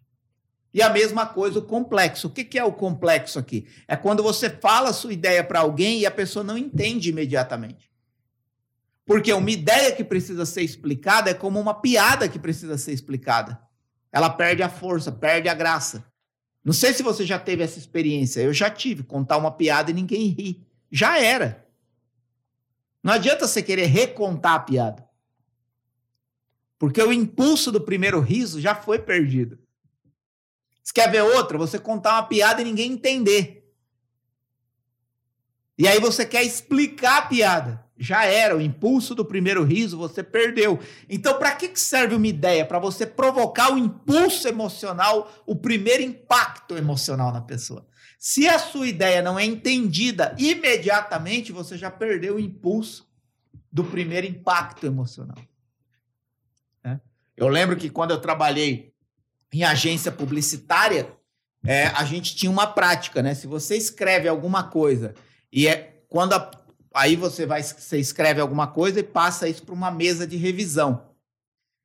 E 0.74 0.82
a 0.82 0.90
mesma 0.90 1.26
coisa 1.26 1.60
o 1.60 1.64
complexo. 1.64 2.28
O 2.28 2.30
que 2.30 2.58
é 2.58 2.64
o 2.64 2.72
complexo 2.72 3.40
aqui? 3.40 3.68
É 3.88 3.96
quando 3.96 4.22
você 4.22 4.50
fala 4.50 4.90
a 4.90 4.94
sua 4.94 5.14
ideia 5.14 5.44
para 5.44 5.60
alguém 5.60 6.00
e 6.00 6.06
a 6.06 6.12
pessoa 6.12 6.44
não 6.44 6.58
entende 6.58 7.10
imediatamente. 7.10 7.90
Porque 9.06 9.34
uma 9.34 9.50
ideia 9.50 9.92
que 9.92 10.04
precisa 10.04 10.46
ser 10.46 10.62
explicada 10.62 11.32
é 11.32 11.34
como 11.34 11.60
uma 11.60 11.74
piada 11.74 12.30
que 12.30 12.38
precisa 12.38 12.78
ser 12.78 12.92
explicada. 12.92 13.60
Ela 14.12 14.30
perde 14.30 14.62
a 14.62 14.70
força, 14.70 15.12
perde 15.12 15.50
a 15.50 15.54
graça. 15.56 16.06
Não 16.64 16.74
sei 16.74 16.94
se 16.94 17.02
você 17.02 17.26
já 17.26 17.40
teve 17.40 17.64
essa 17.64 17.80
experiência. 17.80 18.42
Eu 18.42 18.54
já 18.54 18.70
tive. 18.70 19.02
Contar 19.02 19.38
uma 19.38 19.52
piada 19.52 19.90
e 19.90 19.96
ninguém 19.96 20.28
ri 20.28 20.68
já 20.92 21.20
era. 21.20 21.68
Não 23.04 23.14
adianta 23.14 23.48
você 23.48 23.64
querer 23.64 23.86
recontar 23.86 24.54
a 24.54 24.60
piada. 24.60 25.08
Porque 26.78 27.02
o 27.02 27.12
impulso 27.12 27.72
do 27.72 27.82
primeiro 27.82 28.20
riso 28.20 28.62
já 28.62 28.76
foi 28.76 29.00
perdido. 29.00 29.58
Você 30.90 30.94
quer 30.94 31.12
ver 31.12 31.22
outra? 31.22 31.56
Você 31.56 31.78
contar 31.78 32.14
uma 32.14 32.24
piada 32.24 32.64
e 32.64 32.66
ninguém 32.66 32.94
entender. 32.94 33.72
E 35.78 35.88
aí 35.88 36.00
você 36.00 36.26
quer 36.26 36.44
explicar 36.44 37.20
a 37.20 37.22
piada. 37.28 37.86
Já 37.96 38.26
era, 38.26 38.58
o 38.58 38.62
impulso 38.62 39.14
do 39.14 39.24
primeiro 39.24 39.64
riso 39.64 40.00
você 40.00 40.24
perdeu. 40.24 40.80
Então, 41.08 41.38
para 41.38 41.56
que 41.56 41.80
serve 41.80 42.16
uma 42.16 42.26
ideia? 42.26 42.66
Para 42.66 42.80
você 42.80 43.06
provocar 43.06 43.72
o 43.72 43.78
impulso 43.78 44.48
emocional, 44.48 45.32
o 45.46 45.56
primeiro 45.56 46.02
impacto 46.02 46.76
emocional 46.76 47.32
na 47.32 47.42
pessoa. 47.42 47.86
Se 48.18 48.48
a 48.48 48.58
sua 48.58 48.88
ideia 48.88 49.22
não 49.22 49.38
é 49.38 49.46
entendida 49.46 50.36
imediatamente, 50.40 51.52
você 51.52 51.78
já 51.78 51.92
perdeu 51.92 52.38
o 52.38 52.40
impulso 52.40 53.08
do 53.72 53.84
primeiro 53.84 54.26
impacto 54.26 54.88
emocional. 54.88 55.38
É. 56.84 57.00
Eu 57.38 57.48
lembro 57.48 57.78
que 57.78 57.92
quando 57.92 58.10
eu 58.10 58.20
trabalhei 58.20 58.89
em 59.52 59.64
agência 59.64 60.12
publicitária, 60.12 61.10
é, 61.66 61.88
a 61.88 62.04
gente 62.04 62.36
tinha 62.36 62.52
uma 62.52 62.68
prática, 62.68 63.22
né? 63.22 63.34
Se 63.36 63.48
você 63.48 63.76
escreve 63.76 64.28
alguma 64.28 64.64
coisa 64.64 65.14
e 65.52 65.68
é 65.68 66.04
quando 66.08 66.34
a, 66.34 66.52
aí 66.94 67.16
você 67.16 67.46
vai 67.46 67.62
você 67.62 67.98
escreve 67.98 68.40
alguma 68.40 68.68
coisa 68.68 69.00
e 69.00 69.04
passa 69.04 69.48
isso 69.50 69.64
para 69.64 69.74
uma 69.74 69.92
mesa 69.92 70.26
de 70.26 70.38
revisão. 70.38 71.10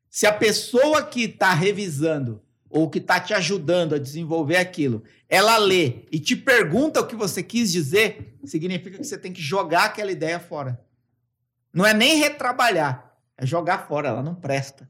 Se 0.08 0.26
a 0.26 0.32
pessoa 0.32 1.02
que 1.02 1.24
está 1.24 1.52
revisando 1.52 2.40
ou 2.70 2.88
que 2.88 2.98
está 2.98 3.20
te 3.20 3.34
ajudando 3.34 3.94
a 3.94 3.98
desenvolver 3.98 4.56
aquilo, 4.56 5.02
ela 5.28 5.56
lê 5.56 6.06
e 6.10 6.20
te 6.20 6.36
pergunta 6.36 7.00
o 7.00 7.06
que 7.06 7.16
você 7.16 7.42
quis 7.42 7.72
dizer, 7.72 8.36
significa 8.44 8.98
que 8.98 9.04
você 9.04 9.18
tem 9.18 9.32
que 9.32 9.42
jogar 9.42 9.84
aquela 9.86 10.12
ideia 10.12 10.38
fora. 10.38 10.80
Não 11.72 11.84
é 11.84 11.92
nem 11.92 12.18
retrabalhar, 12.18 13.16
é 13.36 13.44
jogar 13.44 13.88
fora, 13.88 14.08
ela 14.08 14.22
não 14.22 14.34
presta. 14.34 14.88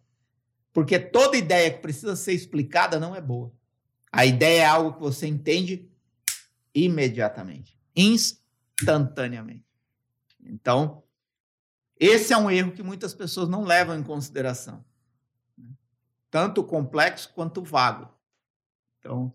Porque 0.74 0.98
toda 0.98 1.38
ideia 1.38 1.70
que 1.70 1.80
precisa 1.80 2.14
ser 2.14 2.34
explicada 2.34 3.00
não 3.00 3.16
é 3.16 3.20
boa. 3.22 3.50
A 4.12 4.26
ideia 4.26 4.62
é 4.62 4.66
algo 4.66 4.92
que 4.92 5.00
você 5.00 5.26
entende 5.26 5.90
imediatamente, 6.74 7.78
instantaneamente. 7.96 9.64
Então, 10.44 11.02
esse 11.98 12.34
é 12.34 12.36
um 12.36 12.50
erro 12.50 12.72
que 12.72 12.82
muitas 12.82 13.14
pessoas 13.14 13.48
não 13.48 13.64
levam 13.64 13.98
em 13.98 14.02
consideração 14.02 14.84
tanto 16.34 16.64
complexo 16.64 17.30
quanto 17.32 17.62
vago. 17.62 18.12
Então, 18.98 19.32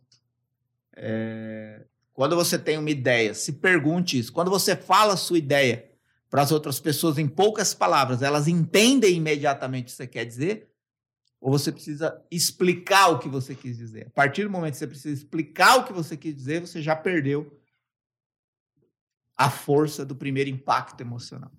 é, 0.97 1.85
quando 2.11 2.35
você 2.35 2.59
tem 2.59 2.77
uma 2.77 2.89
ideia, 2.89 3.33
se 3.33 3.53
pergunte 3.53 4.19
isso. 4.19 4.33
Quando 4.33 4.51
você 4.51 4.75
fala 4.75 5.13
a 5.13 5.17
sua 5.17 5.37
ideia 5.37 5.89
para 6.29 6.41
as 6.41 6.51
outras 6.51 6.77
pessoas 6.77 7.17
em 7.17 7.25
poucas 7.25 7.73
palavras, 7.73 8.21
elas 8.21 8.49
entendem 8.49 9.15
imediatamente 9.15 9.83
o 9.83 9.85
que 9.85 9.91
você 9.93 10.07
quer 10.07 10.25
dizer? 10.25 10.69
Ou 11.41 11.51
você 11.51 11.71
precisa 11.71 12.21
explicar 12.29 13.07
o 13.09 13.19
que 13.19 13.29
você 13.29 13.55
quis 13.55 13.77
dizer? 13.77 14.07
A 14.07 14.09
partir 14.09 14.43
do 14.43 14.49
momento 14.49 14.73
que 14.73 14.79
você 14.79 14.87
precisa 14.87 15.13
explicar 15.13 15.77
o 15.77 15.85
que 15.85 15.93
você 15.93 16.17
quis 16.17 16.35
dizer, 16.35 16.59
você 16.59 16.81
já 16.81 16.95
perdeu 16.95 17.57
a 19.37 19.49
força 19.49 20.05
do 20.05 20.15
primeiro 20.15 20.49
impacto 20.49 20.99
emocional. 20.99 21.51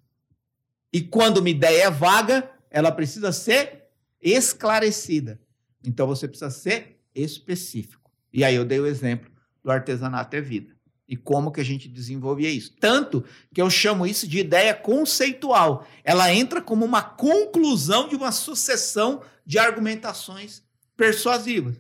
E 0.93 1.01
quando 1.01 1.39
uma 1.39 1.49
ideia 1.49 1.85
é 1.85 1.91
vaga, 1.91 2.51
ela 2.69 2.93
precisa 2.93 3.33
ser 3.33 3.89
esclarecida. 4.21 5.41
Então 5.85 6.07
você 6.07 6.29
precisa 6.29 6.51
ser 6.51 7.01
específico. 7.15 8.13
E 8.33 8.45
aí 8.45 8.55
eu 8.55 8.65
dei 8.65 8.79
o 8.79 8.87
exemplo 8.87 9.31
do 9.63 9.71
artesanato 9.71 10.37
é 10.37 10.41
vida. 10.41 10.77
E 11.11 11.17
como 11.17 11.51
que 11.51 11.61
a 11.61 11.65
gente 11.65 11.89
desenvolvia 11.89 12.49
isso? 12.49 12.73
Tanto 12.79 13.25
que 13.53 13.61
eu 13.61 13.69
chamo 13.69 14.07
isso 14.07 14.29
de 14.29 14.39
ideia 14.39 14.73
conceitual. 14.73 15.85
Ela 16.05 16.33
entra 16.33 16.63
como 16.63 16.85
uma 16.85 17.03
conclusão 17.03 18.09
de 18.09 18.15
uma 18.15 18.31
sucessão 18.31 19.21
de 19.45 19.59
argumentações 19.59 20.63
persuasivas. 20.97 21.75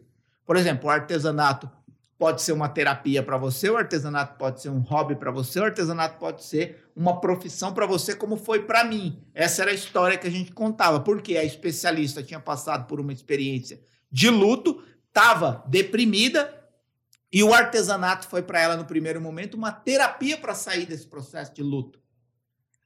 Por 0.45 0.57
exemplo, 0.57 0.89
o 0.89 0.91
artesanato 0.91 1.71
pode 2.19 2.43
ser 2.43 2.51
uma 2.51 2.69
terapia 2.69 3.23
para 3.23 3.39
você, 3.39 3.71
o 3.71 3.77
artesanato 3.77 4.37
pode 4.37 4.61
ser 4.61 4.69
um 4.69 4.81
hobby 4.81 5.15
para 5.15 5.31
você, 5.31 5.61
o 5.61 5.65
artesanato 5.65 6.19
pode 6.19 6.45
ser 6.45 6.91
uma 6.97 7.21
profissão 7.21 7.73
para 7.73 7.87
você, 7.87 8.17
como 8.17 8.37
foi 8.37 8.65
para 8.65 8.83
mim. 8.83 9.23
Essa 9.33 9.63
era 9.63 9.71
a 9.71 9.75
história 9.75 10.19
que 10.19 10.27
a 10.27 10.31
gente 10.31 10.51
contava, 10.51 10.99
porque 10.99 11.37
a 11.37 11.45
especialista 11.45 12.21
tinha 12.21 12.41
passado 12.41 12.89
por 12.89 12.99
uma 12.99 13.13
experiência 13.13 13.81
de 14.11 14.29
luto, 14.29 14.83
estava 15.07 15.65
deprimida, 15.69 16.60
e 17.33 17.43
o 17.45 17.55
artesanato 17.55 18.27
foi 18.27 18.43
para 18.43 18.61
ela, 18.61 18.77
no 18.77 18.85
primeiro 18.85 19.21
momento, 19.21 19.55
uma 19.55 19.71
terapia 19.71 20.37
para 20.37 20.55
sair 20.55 20.87
desse 20.87 21.07
processo 21.07 21.55
de 21.55 21.63
luto. 21.63 22.01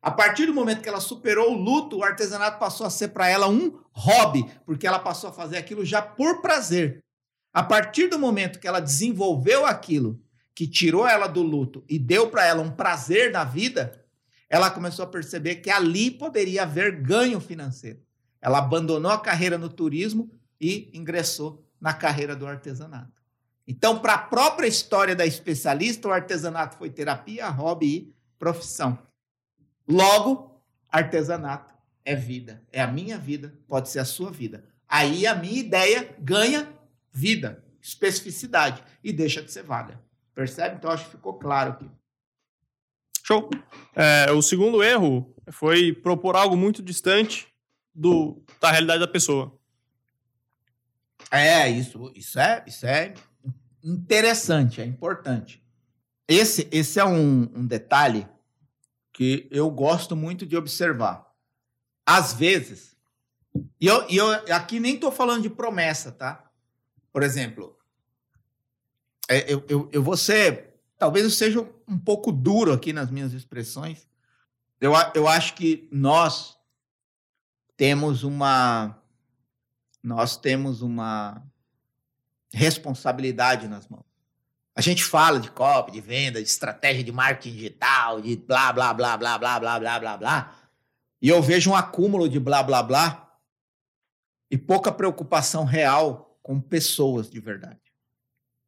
A 0.03 0.11
partir 0.11 0.45
do 0.45 0.53
momento 0.53 0.83
que 0.83 0.89
ela 0.89 1.01
superou 1.01 1.53
o 1.53 1.57
luto, 1.57 1.97
o 1.97 2.05
artesanato 2.05 2.59
passou 2.59 2.87
a 2.87 2.91
ser 2.91 3.09
para 3.09 3.27
ela 3.27 3.49
um 3.49 3.81
hobby, 3.91 4.45
porque 4.67 4.87
ela 4.87 4.99
passou 4.99 5.31
a 5.31 5.33
fazer 5.33 5.57
aquilo 5.57 5.83
já 5.83 6.03
por 6.03 6.43
prazer. 6.43 7.03
A 7.55 7.63
partir 7.63 8.09
do 8.09 8.19
momento 8.19 8.59
que 8.59 8.69
ela 8.69 8.81
desenvolveu 8.81 9.65
aquilo 9.65 10.21
que 10.55 10.67
tirou 10.67 11.09
ela 11.09 11.27
do 11.27 11.43
luto 11.43 11.83
e 11.89 11.99
deu 11.99 12.29
para 12.29 12.45
ela 12.45 12.63
um 12.63 12.71
prazer 12.71 13.33
na 13.33 13.45
vida, 13.45 14.05
ela 14.51 14.71
começou 14.71 15.07
a 15.07 15.09
perceber 15.09 15.57
que 15.57 15.71
ali 15.71 16.11
poderia 16.11 16.65
haver 16.65 17.01
ganho 17.01 17.41
financeiro. 17.41 18.03
Ela 18.43 18.59
abandonou 18.59 19.11
a 19.11 19.21
carreira 19.21 19.57
no 19.57 19.71
turismo 19.71 20.31
e 20.61 20.91
ingressou 20.93 21.67
na 21.81 21.95
carreira 21.95 22.37
do 22.37 22.47
artesanato. 22.47 23.24
Então, 23.67 23.99
para 23.99 24.15
a 24.15 24.19
própria 24.19 24.67
história 24.67 25.17
da 25.17 25.25
especialista, 25.25 26.09
o 26.09 26.13
artesanato 26.13 26.77
foi 26.77 26.91
terapia, 26.91 27.49
hobby 27.49 27.87
e 27.87 28.15
profissão. 28.39 28.99
Logo, 29.89 30.63
artesanato 30.91 31.75
é 32.05 32.15
vida, 32.15 32.63
é 32.71 32.83
a 32.83 32.87
minha 32.87 33.19
vida, 33.19 33.55
pode 33.67 33.89
ser 33.89 34.01
a 34.01 34.05
sua 34.05 34.31
vida. 34.31 34.65
Aí 34.87 35.27
a 35.27 35.35
minha 35.35 35.59
ideia 35.59 36.15
ganha 36.19 36.69
vida, 37.11 37.65
especificidade 37.81 38.85
e 39.03 39.13
deixa 39.13 39.43
de 39.43 39.51
ser 39.51 39.63
vaga. 39.63 40.01
Percebe? 40.35 40.77
Então 40.77 40.91
acho 40.91 41.07
que 41.07 41.13
ficou 41.13 41.35
claro 41.35 41.73
aqui. 41.73 41.91
Show. 43.23 43.49
É, 43.97 44.31
o 44.33 44.43
segundo 44.43 44.83
erro 44.83 45.35
foi 45.51 45.93
propor 45.93 46.37
algo 46.37 46.57
muito 46.57 46.83
distante 46.83 47.49
do, 47.95 48.43
da 48.61 48.71
realidade 48.71 49.01
da 49.01 49.09
pessoa. 49.09 49.59
É, 51.31 51.69
isso, 51.71 52.13
isso 52.15 52.39
é, 52.39 52.63
isso 52.67 52.87
é 52.87 53.15
interessante, 53.85 54.81
é 54.81 54.85
importante. 54.85 55.63
Esse, 56.27 56.67
esse 56.73 56.99
é 56.99 57.05
um, 57.05 57.43
um 57.55 57.67
detalhe 57.67 58.27
que 59.13 59.47
eu 59.51 59.71
gosto 59.71 60.17
muito 60.17 60.47
de 60.47 60.57
observar. 60.57 61.31
Às 62.07 62.33
vezes, 62.33 62.97
e 63.81 63.87
eu, 63.87 64.09
e 64.09 64.17
eu 64.17 64.31
aqui 64.55 64.81
nem 64.81 64.95
estou 64.95 65.13
falando 65.13 65.43
de 65.43 65.51
promessa, 65.51 66.11
tá? 66.11 66.51
Por 67.13 67.23
exemplo, 67.23 67.79
é, 69.29 69.53
eu, 69.53 69.65
eu, 69.69 69.89
eu 69.93 70.03
vou 70.03 70.17
ser. 70.17 70.75
Talvez 70.99 71.25
eu 71.25 71.31
seja 71.31 71.61
um 71.87 71.99
pouco 71.99 72.33
duro 72.33 72.73
aqui 72.73 72.93
nas 72.93 73.11
minhas 73.11 73.33
expressões. 73.33 74.09
Eu, 74.81 74.93
eu 75.15 75.29
acho 75.29 75.55
que 75.55 75.89
nós 75.93 76.57
temos 77.77 78.25
uma. 78.25 78.99
Nós 80.03 80.37
temos 80.37 80.83
uma 80.83 81.43
responsabilidade 82.55 83.69
nas 83.69 83.89
mãos. 83.89 84.05
A 84.77 84.81
gente 84.81 85.05
fala 85.05 85.39
de 85.39 85.51
copy, 85.51 85.93
de 85.93 86.01
venda, 86.01 86.43
de 86.43 86.49
estratégia 86.49 87.05
de 87.05 87.13
marketing 87.13 87.55
digital, 87.55 88.21
de 88.21 88.37
blá, 88.37 88.73
blá, 88.73 88.93
blá, 88.93 89.17
blá, 89.17 89.39
blá, 89.39 89.61
blá, 89.61 89.79
blá, 89.79 90.01
blá, 90.01 90.17
blá. 90.17 90.57
E 91.23 91.29
eu 91.29 91.41
vejo 91.41 91.71
um 91.71 91.77
acúmulo 91.77 92.29
de 92.29 92.41
blá, 92.41 92.63
blá, 92.63 92.83
blá 92.83 93.39
e 94.51 94.59
pouca 94.59 94.93
preocupação 94.93 95.65
real 95.65 96.39
com 96.43 96.61
pessoas 96.61 97.31
de 97.31 97.41
verdade. 97.41 97.81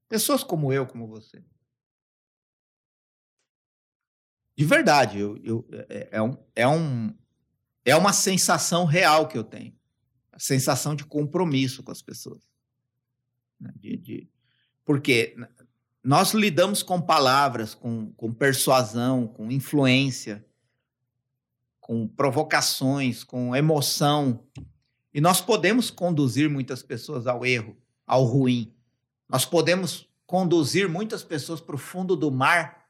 Pessoas 0.09 0.45
como 0.45 0.73
eu, 0.73 0.87
como 0.87 1.09
você. 1.09 1.45
De 4.57 4.65
verdade, 4.65 5.19
eu, 5.19 5.37
eu, 5.45 5.69
é, 5.89 6.09
é, 6.13 6.23
um, 6.23 6.37
é, 6.55 6.67
um, 6.67 7.15
é 7.85 7.97
uma 7.97 8.13
sensação 8.13 8.85
real 8.85 9.29
que 9.29 9.37
eu 9.37 9.45
tenho. 9.45 9.77
A 10.33 10.39
sensação 10.39 10.95
de 10.95 11.05
compromisso 11.05 11.83
com 11.83 11.91
as 11.91 12.01
pessoas. 12.01 12.41
Né? 13.61 13.73
De, 13.77 13.97
de, 13.97 14.31
porque 14.85 15.37
nós 16.03 16.33
lidamos 16.33 16.83
com 16.83 17.01
palavras, 17.01 17.75
com, 17.75 18.13
com 18.13 18.33
persuasão, 18.33 19.27
com 19.27 19.51
influência, 19.51 20.47
com 21.81 22.07
provocações, 22.07 23.25
com 23.25 23.55
emoção. 23.55 24.45
E 25.13 25.21
nós 25.21 25.41
podemos 25.41 25.91
conduzir 25.91 26.49
muitas 26.49 26.83
pessoas 26.83 27.27
ao 27.27 27.45
erro, 27.45 27.77
ao 28.07 28.25
ruim. 28.25 28.73
Nós 29.29 29.45
podemos 29.45 30.09
conduzir 30.27 30.89
muitas 30.89 31.23
pessoas 31.23 31.61
para 31.61 31.75
o 31.75 31.79
fundo 31.79 32.17
do 32.17 32.31
mar 32.31 32.87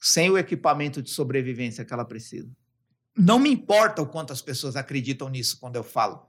sem 0.00 0.30
o 0.30 0.38
equipamento 0.38 1.02
de 1.02 1.10
sobrevivência 1.10 1.84
que 1.84 1.92
ela 1.92 2.04
precisa. 2.04 2.50
Não 3.16 3.38
me 3.38 3.50
importa 3.50 4.00
o 4.00 4.06
quanto 4.06 4.32
as 4.32 4.40
pessoas 4.40 4.76
acreditam 4.76 5.28
nisso 5.28 5.58
quando 5.58 5.76
eu 5.76 5.82
falo, 5.82 6.26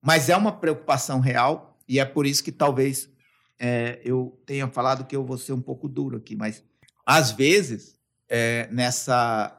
mas 0.00 0.28
é 0.28 0.36
uma 0.36 0.52
preocupação 0.52 1.20
real 1.20 1.71
e 1.88 1.98
é 1.98 2.04
por 2.04 2.26
isso 2.26 2.42
que 2.42 2.52
talvez 2.52 3.10
é, 3.58 4.00
eu 4.04 4.40
tenha 4.46 4.68
falado 4.68 5.06
que 5.06 5.14
eu 5.14 5.24
vou 5.24 5.38
ser 5.38 5.52
um 5.52 5.60
pouco 5.60 5.88
duro 5.88 6.16
aqui, 6.16 6.34
mas 6.34 6.64
às 7.04 7.30
vezes 7.30 7.98
é, 8.28 8.68
nessa 8.70 9.58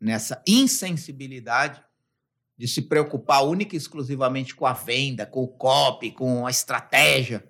nessa 0.00 0.42
insensibilidade 0.46 1.82
de 2.56 2.66
se 2.66 2.82
preocupar 2.82 3.44
única 3.44 3.74
e 3.74 3.78
exclusivamente 3.78 4.54
com 4.54 4.66
a 4.66 4.72
venda, 4.72 5.26
com 5.26 5.42
o 5.42 5.48
copy, 5.48 6.10
com 6.10 6.46
a 6.46 6.50
estratégia, 6.50 7.48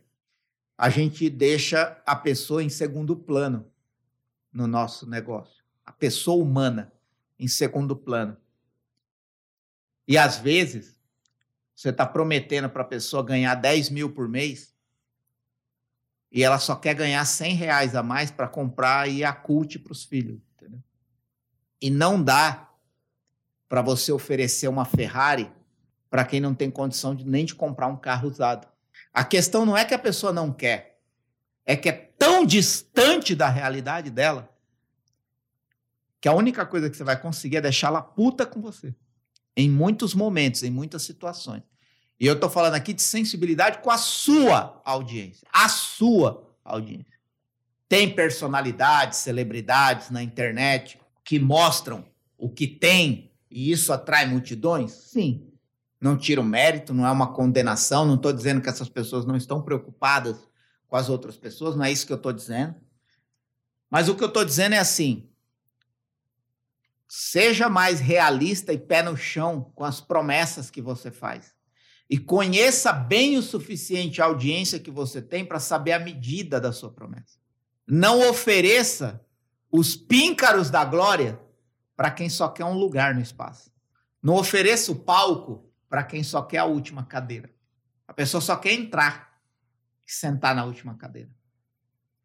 a 0.76 0.90
gente 0.90 1.28
deixa 1.28 2.00
a 2.06 2.14
pessoa 2.14 2.62
em 2.62 2.68
segundo 2.68 3.16
plano 3.16 3.70
no 4.52 4.66
nosso 4.66 5.08
negócio. 5.08 5.64
A 5.84 5.92
pessoa 5.92 6.42
humana 6.42 6.92
em 7.38 7.48
segundo 7.48 7.96
plano. 7.96 8.36
E 10.06 10.16
às 10.18 10.38
vezes, 10.38 10.97
você 11.78 11.90
está 11.90 12.04
prometendo 12.04 12.68
para 12.68 12.82
a 12.82 12.84
pessoa 12.84 13.22
ganhar 13.22 13.54
10 13.54 13.90
mil 13.90 14.10
por 14.10 14.28
mês 14.28 14.74
e 16.32 16.42
ela 16.42 16.58
só 16.58 16.74
quer 16.74 16.92
ganhar 16.92 17.24
100 17.24 17.54
reais 17.54 17.94
a 17.94 18.02
mais 18.02 18.32
para 18.32 18.48
comprar 18.48 19.08
e 19.08 19.22
a 19.22 19.32
cult 19.32 19.78
para 19.78 19.92
os 19.92 20.02
filhos. 20.02 20.40
Entendeu? 20.56 20.82
E 21.80 21.88
não 21.88 22.20
dá 22.20 22.68
para 23.68 23.80
você 23.80 24.10
oferecer 24.10 24.66
uma 24.66 24.84
Ferrari 24.84 25.52
para 26.10 26.24
quem 26.24 26.40
não 26.40 26.52
tem 26.52 26.68
condição 26.68 27.14
de, 27.14 27.24
nem 27.24 27.44
de 27.44 27.54
comprar 27.54 27.86
um 27.86 27.96
carro 27.96 28.28
usado. 28.28 28.66
A 29.14 29.22
questão 29.22 29.64
não 29.64 29.76
é 29.76 29.84
que 29.84 29.94
a 29.94 30.00
pessoa 30.00 30.32
não 30.32 30.52
quer, 30.52 31.00
é 31.64 31.76
que 31.76 31.88
é 31.88 31.92
tão 31.92 32.44
distante 32.44 33.36
da 33.36 33.48
realidade 33.48 34.10
dela 34.10 34.52
que 36.20 36.28
a 36.28 36.34
única 36.34 36.66
coisa 36.66 36.90
que 36.90 36.96
você 36.96 37.04
vai 37.04 37.20
conseguir 37.20 37.58
é 37.58 37.60
deixá-la 37.60 38.02
puta 38.02 38.44
com 38.44 38.60
você. 38.60 38.92
Em 39.58 39.68
muitos 39.68 40.14
momentos, 40.14 40.62
em 40.62 40.70
muitas 40.70 41.02
situações. 41.02 41.64
E 42.20 42.24
eu 42.24 42.34
estou 42.34 42.48
falando 42.48 42.74
aqui 42.74 42.92
de 42.92 43.02
sensibilidade 43.02 43.78
com 43.78 43.90
a 43.90 43.98
sua 43.98 44.80
audiência. 44.84 45.48
A 45.52 45.68
sua 45.68 46.48
audiência. 46.64 47.18
Tem 47.88 48.08
personalidades, 48.08 49.18
celebridades 49.18 50.10
na 50.10 50.22
internet 50.22 51.00
que 51.24 51.40
mostram 51.40 52.04
o 52.36 52.48
que 52.48 52.68
tem 52.68 53.32
e 53.50 53.72
isso 53.72 53.92
atrai 53.92 54.26
multidões? 54.26 54.92
Sim. 54.92 55.50
Não 56.00 56.16
tira 56.16 56.40
o 56.40 56.44
mérito, 56.44 56.94
não 56.94 57.04
é 57.04 57.10
uma 57.10 57.32
condenação, 57.32 58.06
não 58.06 58.14
estou 58.14 58.32
dizendo 58.32 58.60
que 58.60 58.68
essas 58.68 58.88
pessoas 58.88 59.26
não 59.26 59.36
estão 59.36 59.60
preocupadas 59.60 60.38
com 60.86 60.94
as 60.94 61.08
outras 61.08 61.36
pessoas, 61.36 61.74
não 61.74 61.84
é 61.84 61.90
isso 61.90 62.06
que 62.06 62.12
eu 62.12 62.16
estou 62.16 62.32
dizendo. 62.32 62.76
Mas 63.90 64.08
o 64.08 64.14
que 64.14 64.22
eu 64.22 64.28
estou 64.28 64.44
dizendo 64.44 64.76
é 64.76 64.78
assim: 64.78 65.28
seja 67.08 67.70
mais 67.70 67.98
realista 68.00 68.72
e 68.72 68.78
pé 68.78 69.02
no 69.02 69.16
chão 69.16 69.72
com 69.74 69.84
as 69.84 70.00
promessas 70.00 70.70
que 70.70 70.82
você 70.82 71.10
faz. 71.10 71.54
E 72.10 72.18
conheça 72.18 72.92
bem 72.92 73.36
o 73.36 73.42
suficiente 73.42 74.20
a 74.20 74.26
audiência 74.26 74.78
que 74.78 74.90
você 74.90 75.20
tem 75.22 75.44
para 75.44 75.58
saber 75.58 75.92
a 75.92 75.98
medida 75.98 76.60
da 76.60 76.72
sua 76.72 76.92
promessa. 76.92 77.38
Não 77.86 78.28
ofereça 78.28 79.24
os 79.70 79.96
píncaros 79.96 80.70
da 80.70 80.84
glória 80.84 81.40
para 81.96 82.10
quem 82.10 82.28
só 82.28 82.48
quer 82.48 82.64
um 82.64 82.74
lugar 82.74 83.14
no 83.14 83.20
espaço. 83.20 83.72
Não 84.22 84.34
ofereça 84.34 84.92
o 84.92 84.96
palco 84.96 85.70
para 85.88 86.02
quem 86.02 86.22
só 86.22 86.42
quer 86.42 86.58
a 86.58 86.64
última 86.64 87.04
cadeira. 87.04 87.50
A 88.06 88.12
pessoa 88.12 88.40
só 88.40 88.56
quer 88.56 88.72
entrar 88.72 89.40
e 90.06 90.12
sentar 90.12 90.54
na 90.54 90.64
última 90.64 90.94
cadeira. 90.96 91.30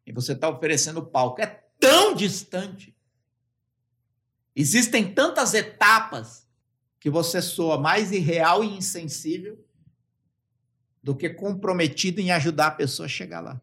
E 0.06 0.12
você 0.12 0.32
está 0.32 0.48
oferecendo 0.48 1.00
o 1.00 1.06
palco. 1.06 1.40
É 1.40 1.46
tão 1.78 2.14
distante. 2.14 2.93
Existem 4.54 5.12
tantas 5.12 5.52
etapas 5.54 6.48
que 7.00 7.10
você 7.10 7.42
soa 7.42 7.78
mais 7.78 8.12
irreal 8.12 8.62
e 8.62 8.76
insensível 8.76 9.62
do 11.02 11.14
que 11.14 11.28
comprometido 11.28 12.20
em 12.20 12.30
ajudar 12.30 12.68
a 12.68 12.70
pessoa 12.70 13.06
a 13.06 13.08
chegar 13.08 13.40
lá. 13.40 13.60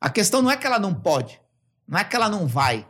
A 0.00 0.08
questão 0.08 0.40
não 0.40 0.50
é 0.50 0.56
que 0.56 0.66
ela 0.66 0.78
não 0.78 0.94
pode, 0.94 1.40
não 1.86 1.98
é 1.98 2.04
que 2.04 2.14
ela 2.14 2.28
não 2.28 2.46
vai. 2.46 2.88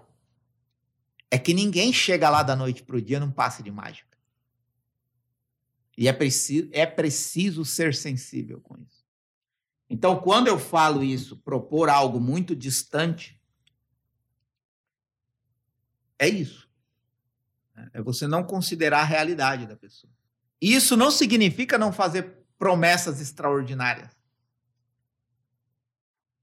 É 1.31 1.38
que 1.38 1.52
ninguém 1.52 1.92
chega 1.92 2.31
lá 2.31 2.42
da 2.42 2.54
noite 2.54 2.83
para 2.83 2.96
o 2.96 3.02
dia 3.02 3.18
num 3.18 3.31
passe 3.31 3.62
de 3.62 3.70
mágica. 3.70 4.16
E 5.96 6.07
é 6.07 6.12
preciso, 6.12 6.68
é 6.72 6.87
preciso 6.87 7.64
ser 7.64 7.94
sensível 7.94 8.61
com 8.61 8.76
isso. 8.78 9.04
Então, 9.90 10.20
quando 10.20 10.46
eu 10.46 10.59
falo 10.59 11.02
isso, 11.02 11.37
propor 11.38 11.88
algo 11.88 12.20
muito 12.20 12.54
distante, 12.54 13.38
é 16.18 16.28
isso. 16.28 16.68
É 17.92 18.02
você 18.02 18.26
não 18.26 18.42
considerar 18.42 19.00
a 19.00 19.04
realidade 19.04 19.66
da 19.66 19.76
pessoa. 19.76 20.12
Isso 20.61 20.96
não 20.96 21.11
significa 21.11 21.78
não 21.78 21.92
fazer 21.92 22.38
promessas 22.59 23.20
extraordinárias. 23.20 24.11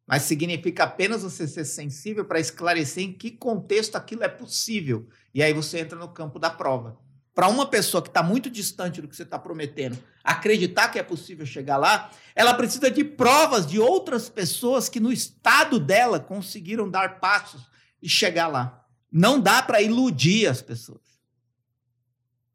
Mas 0.07 0.21
significa 0.23 0.83
apenas 0.83 1.23
você 1.23 1.47
ser 1.47 1.65
sensível 1.65 2.23
para 2.23 2.39
esclarecer 2.39 3.03
em 3.03 3.11
que 3.11 3.31
contexto 3.31 3.95
aquilo 3.95 4.23
é 4.23 4.29
possível. 4.29 5.09
E 5.33 5.41
aí 5.41 5.51
você 5.51 5.79
entra 5.79 5.97
no 5.97 6.07
campo 6.07 6.39
da 6.39 6.49
prova. 6.49 6.97
Para 7.33 7.49
uma 7.49 7.65
pessoa 7.65 8.01
que 8.01 8.07
está 8.07 8.23
muito 8.23 8.49
distante 8.49 9.01
do 9.01 9.09
que 9.09 9.15
você 9.15 9.23
está 9.23 9.37
prometendo, 9.37 10.01
acreditar 10.23 10.87
que 10.87 10.97
é 10.97 11.03
possível 11.03 11.45
chegar 11.45 11.75
lá, 11.75 12.09
ela 12.33 12.53
precisa 12.53 12.89
de 12.89 13.03
provas 13.03 13.67
de 13.67 13.77
outras 13.77 14.29
pessoas 14.29 14.87
que, 14.87 15.01
no 15.01 15.11
estado 15.11 15.77
dela, 15.77 16.17
conseguiram 16.17 16.89
dar 16.89 17.19
passos 17.19 17.67
e 18.01 18.07
chegar 18.07 18.47
lá. 18.47 18.84
Não 19.17 19.39
dá 19.39 19.61
para 19.61 19.81
iludir 19.81 20.47
as 20.47 20.61
pessoas. 20.61 21.01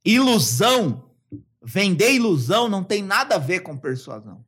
Ilusão 0.05 1.11
Vender 1.63 2.15
ilusão 2.15 2.69
não 2.69 2.83
tem 2.83 3.03
nada 3.03 3.35
a 3.35 3.39
ver 3.39 3.61
com 3.61 3.77
persuasão. 3.77 4.45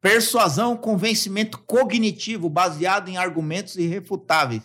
Persuasão 0.00 0.72
é 0.72 0.74
um 0.74 0.76
convencimento 0.76 1.58
cognitivo 1.58 2.48
baseado 2.48 3.08
em 3.08 3.16
argumentos 3.16 3.76
irrefutáveis, 3.76 4.62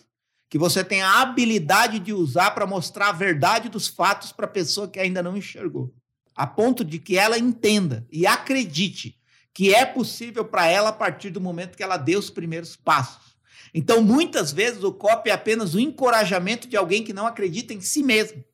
que 0.48 0.58
você 0.58 0.84
tem 0.84 1.02
a 1.02 1.20
habilidade 1.20 1.98
de 2.00 2.12
usar 2.12 2.50
para 2.50 2.66
mostrar 2.66 3.08
a 3.08 3.12
verdade 3.12 3.68
dos 3.68 3.86
fatos 3.86 4.32
para 4.32 4.46
a 4.46 4.50
pessoa 4.50 4.88
que 4.88 4.98
ainda 4.98 5.22
não 5.22 5.36
enxergou, 5.36 5.94
a 6.34 6.46
ponto 6.46 6.84
de 6.84 6.98
que 6.98 7.16
ela 7.16 7.38
entenda 7.38 8.06
e 8.10 8.26
acredite 8.26 9.18
que 9.54 9.72
é 9.72 9.84
possível 9.86 10.44
para 10.44 10.66
ela 10.66 10.88
a 10.88 10.92
partir 10.92 11.30
do 11.30 11.40
momento 11.40 11.76
que 11.76 11.82
ela 11.82 11.96
dê 11.96 12.16
os 12.16 12.30
primeiros 12.30 12.74
passos. 12.74 13.31
Então, 13.74 14.02
muitas 14.02 14.52
vezes, 14.52 14.84
o 14.84 14.92
copy 14.92 15.30
é 15.30 15.32
apenas 15.32 15.74
o 15.74 15.80
encorajamento 15.80 16.68
de 16.68 16.76
alguém 16.76 17.02
que 17.02 17.12
não 17.12 17.26
acredita 17.26 17.72
em 17.72 17.80
si 17.80 18.02
mesmo. 18.02 18.44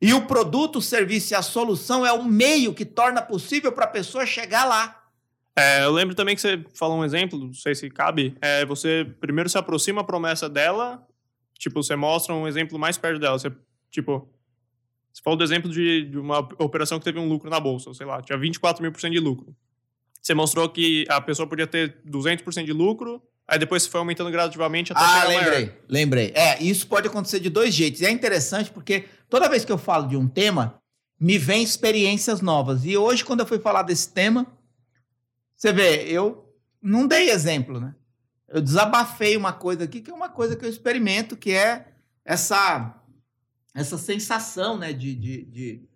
E 0.00 0.12
o 0.12 0.26
produto, 0.26 0.76
o 0.76 0.82
serviço 0.82 1.32
e 1.32 1.36
a 1.36 1.42
solução 1.42 2.04
é 2.04 2.12
o 2.12 2.24
meio 2.24 2.74
que 2.74 2.84
torna 2.84 3.22
possível 3.22 3.72
para 3.72 3.84
a 3.84 3.88
pessoa 3.88 4.26
chegar 4.26 4.64
lá. 4.64 5.00
É, 5.56 5.84
eu 5.84 5.92
lembro 5.92 6.14
também 6.14 6.34
que 6.34 6.40
você 6.40 6.64
falou 6.74 6.98
um 6.98 7.04
exemplo, 7.04 7.38
não 7.38 7.52
sei 7.52 7.74
se 7.74 7.88
cabe. 7.90 8.36
É, 8.40 8.64
você 8.64 9.06
primeiro 9.20 9.48
se 9.48 9.58
aproxima 9.58 10.00
a 10.00 10.04
promessa 10.04 10.48
dela, 10.48 11.06
tipo, 11.58 11.82
você 11.82 11.94
mostra 11.94 12.34
um 12.34 12.48
exemplo 12.48 12.78
mais 12.78 12.96
perto 12.96 13.20
dela. 13.20 13.38
Você, 13.38 13.52
tipo, 13.90 14.28
você 15.12 15.22
falou 15.22 15.36
do 15.36 15.44
exemplo 15.44 15.70
de, 15.70 16.06
de 16.06 16.18
uma 16.18 16.38
operação 16.58 16.98
que 16.98 17.04
teve 17.04 17.18
um 17.18 17.28
lucro 17.28 17.50
na 17.50 17.60
bolsa, 17.60 17.92
sei 17.92 18.06
lá, 18.06 18.22
tinha 18.22 18.38
24 18.38 18.82
mil 18.82 18.90
por 18.90 19.00
cento 19.00 19.12
de 19.12 19.20
lucro. 19.20 19.54
Você 20.20 20.34
mostrou 20.34 20.68
que 20.68 21.04
a 21.08 21.20
pessoa 21.20 21.48
podia 21.48 21.66
ter 21.66 22.00
200% 22.08 22.64
de 22.64 22.72
lucro, 22.72 23.22
aí 23.46 23.58
depois 23.58 23.86
foi 23.86 24.00
aumentando 24.00 24.30
gradativamente 24.30 24.92
até 24.92 25.02
ah, 25.02 25.06
chegar 25.06 25.28
lembrei, 25.28 25.64
maior. 25.66 25.76
lembrei. 25.88 26.32
É, 26.34 26.62
isso 26.62 26.86
pode 26.86 27.08
acontecer 27.08 27.40
de 27.40 27.50
dois 27.50 27.74
jeitos. 27.74 28.00
E 28.00 28.06
é 28.06 28.10
interessante 28.10 28.70
porque 28.70 29.04
Toda 29.32 29.48
vez 29.48 29.64
que 29.64 29.72
eu 29.72 29.78
falo 29.78 30.06
de 30.06 30.14
um 30.14 30.28
tema, 30.28 30.78
me 31.18 31.38
vem 31.38 31.62
experiências 31.62 32.42
novas. 32.42 32.84
E 32.84 32.98
hoje, 32.98 33.24
quando 33.24 33.40
eu 33.40 33.46
fui 33.46 33.58
falar 33.58 33.82
desse 33.82 34.12
tema, 34.12 34.46
você 35.56 35.72
vê, 35.72 36.02
eu 36.02 36.54
não 36.82 37.06
dei 37.06 37.30
exemplo, 37.30 37.80
né? 37.80 37.94
Eu 38.46 38.60
desabafei 38.60 39.34
uma 39.34 39.54
coisa 39.54 39.84
aqui, 39.84 40.02
que 40.02 40.10
é 40.10 40.14
uma 40.14 40.28
coisa 40.28 40.54
que 40.54 40.62
eu 40.62 40.68
experimento, 40.68 41.34
que 41.34 41.50
é 41.50 41.94
essa, 42.26 42.94
essa 43.74 43.96
sensação 43.96 44.76
né, 44.76 44.92
de, 44.92 45.14
de, 45.14 45.44
de, 45.46 45.88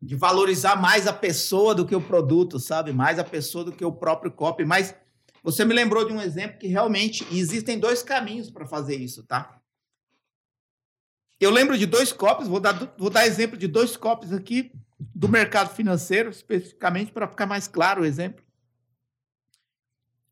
de 0.00 0.14
valorizar 0.14 0.76
mais 0.76 1.08
a 1.08 1.12
pessoa 1.12 1.74
do 1.74 1.84
que 1.84 1.96
o 1.96 2.00
produto, 2.00 2.60
sabe? 2.60 2.92
Mais 2.92 3.18
a 3.18 3.24
pessoa 3.24 3.64
do 3.64 3.72
que 3.72 3.84
o 3.84 3.90
próprio 3.90 4.30
copy. 4.30 4.64
Mas 4.64 4.94
você 5.42 5.64
me 5.64 5.74
lembrou 5.74 6.06
de 6.06 6.12
um 6.12 6.20
exemplo 6.20 6.58
que 6.58 6.68
realmente 6.68 7.26
existem 7.32 7.78
dois 7.78 8.02
caminhos 8.02 8.50
para 8.50 8.66
fazer 8.66 8.96
isso, 8.96 9.24
tá? 9.24 9.60
Eu 11.40 11.50
lembro 11.50 11.76
de 11.76 11.86
dois 11.86 12.12
copies, 12.12 12.46
vou 12.46 12.60
dar, 12.60 12.94
vou 12.96 13.10
dar 13.10 13.26
exemplo 13.26 13.56
de 13.56 13.66
dois 13.66 13.96
copies 13.96 14.32
aqui 14.32 14.72
do 14.98 15.28
mercado 15.28 15.74
financeiro, 15.74 16.30
especificamente 16.30 17.10
para 17.10 17.26
ficar 17.26 17.46
mais 17.46 17.66
claro 17.66 18.02
o 18.02 18.04
exemplo. 18.04 18.44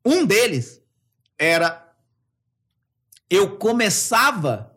Um 0.04 0.24
deles 0.24 0.80
era 1.36 1.92
eu 3.28 3.58
começava 3.58 4.76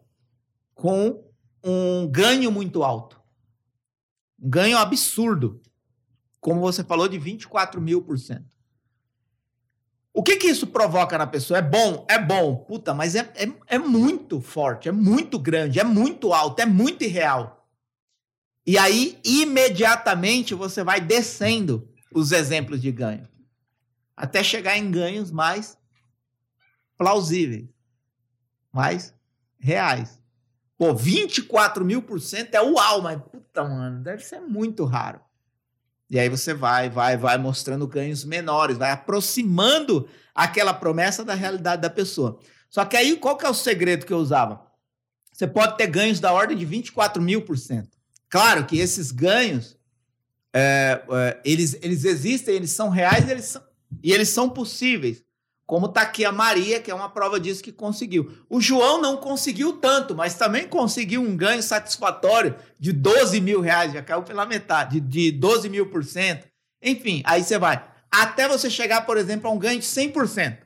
com 0.73 1.23
um 1.63 2.07
ganho 2.07 2.51
muito 2.51 2.83
alto. 2.83 3.21
Um 4.39 4.49
ganho 4.49 4.77
absurdo. 4.77 5.61
Como 6.39 6.59
você 6.59 6.83
falou, 6.83 7.07
de 7.07 7.17
24 7.17 7.79
mil 7.81 8.01
por 8.01 8.19
cento. 8.19 8.52
O 10.13 10.21
que 10.21 10.35
que 10.35 10.47
isso 10.47 10.67
provoca 10.67 11.17
na 11.17 11.25
pessoa? 11.25 11.57
É 11.57 11.61
bom? 11.61 12.05
É 12.07 12.19
bom. 12.19 12.55
Puta, 12.55 12.93
mas 12.93 13.15
é, 13.15 13.21
é, 13.35 13.51
é 13.75 13.77
muito 13.79 14.39
forte, 14.39 14.87
é 14.87 14.91
muito 14.91 15.39
grande, 15.39 15.79
é 15.79 15.83
muito 15.83 16.31
alto, 16.31 16.59
é 16.59 16.65
muito 16.65 17.03
irreal. 17.03 17.67
E 18.65 18.77
aí, 18.77 19.19
imediatamente, 19.25 20.53
você 20.53 20.83
vai 20.83 21.01
descendo 21.01 21.89
os 22.13 22.31
exemplos 22.31 22.79
de 22.79 22.91
ganho. 22.91 23.27
Até 24.15 24.43
chegar 24.43 24.77
em 24.77 24.91
ganhos 24.91 25.31
mais 25.31 25.77
plausíveis, 26.95 27.67
mais 28.71 29.13
reais. 29.57 30.21
Pô, 30.77 30.93
24 30.93 31.83
mil 31.83 32.03
por 32.03 32.21
cento 32.21 32.53
é 32.53 32.61
uau, 32.61 33.01
mas 33.01 33.19
puta, 33.19 33.63
mano, 33.63 34.03
deve 34.03 34.23
ser 34.23 34.39
muito 34.39 34.85
raro. 34.85 35.19
E 36.13 36.19
aí 36.19 36.29
você 36.29 36.53
vai, 36.53 36.91
vai, 36.91 37.17
vai 37.17 37.39
mostrando 37.39 37.87
ganhos 37.87 38.23
menores, 38.23 38.77
vai 38.77 38.91
aproximando 38.91 40.07
aquela 40.35 40.71
promessa 40.71 41.25
da 41.25 41.33
realidade 41.33 41.81
da 41.81 41.89
pessoa. 41.89 42.39
Só 42.69 42.85
que 42.85 42.95
aí, 42.95 43.17
qual 43.17 43.35
que 43.35 43.47
é 43.47 43.49
o 43.49 43.53
segredo 43.53 44.05
que 44.05 44.13
eu 44.13 44.19
usava? 44.19 44.61
Você 45.31 45.47
pode 45.47 45.75
ter 45.75 45.87
ganhos 45.87 46.19
da 46.19 46.31
ordem 46.31 46.55
de 46.55 46.65
24 46.65 47.19
mil 47.19 47.41
por 47.41 47.57
cento. 47.57 47.97
Claro 48.29 48.63
que 48.67 48.77
esses 48.77 49.09
ganhos, 49.09 49.75
é, 50.53 51.01
é, 51.09 51.41
eles, 51.43 51.75
eles 51.81 52.05
existem, 52.05 52.53
eles 52.53 52.69
são 52.69 52.89
reais 52.89 53.27
eles 53.27 53.45
são, 53.45 53.63
e 54.03 54.11
eles 54.13 54.29
são 54.29 54.47
possíveis. 54.47 55.23
Como 55.65 55.85
está 55.85 56.01
aqui 56.01 56.25
a 56.25 56.31
Maria, 56.31 56.81
que 56.81 56.91
é 56.91 56.95
uma 56.95 57.09
prova 57.09 57.39
disso 57.39 57.63
que 57.63 57.71
conseguiu. 57.71 58.31
O 58.49 58.59
João 58.59 59.01
não 59.01 59.15
conseguiu 59.17 59.73
tanto, 59.73 60.13
mas 60.13 60.35
também 60.35 60.67
conseguiu 60.67 61.21
um 61.21 61.35
ganho 61.37 61.63
satisfatório 61.63 62.55
de 62.77 62.91
12 62.91 63.39
mil 63.39 63.61
reais, 63.61 63.93
já 63.93 64.01
caiu 64.01 64.23
pela 64.23 64.45
metade, 64.45 64.99
de 64.99 65.31
12 65.31 65.69
mil 65.69 65.89
por 65.89 66.03
cento. 66.03 66.47
Enfim, 66.81 67.23
aí 67.25 67.43
você 67.43 67.57
vai. 67.57 67.83
Até 68.11 68.47
você 68.47 68.69
chegar, 68.69 69.05
por 69.05 69.17
exemplo, 69.17 69.49
a 69.49 69.53
um 69.53 69.57
ganho 69.57 69.79
de 69.79 69.85
100%. 69.85 70.59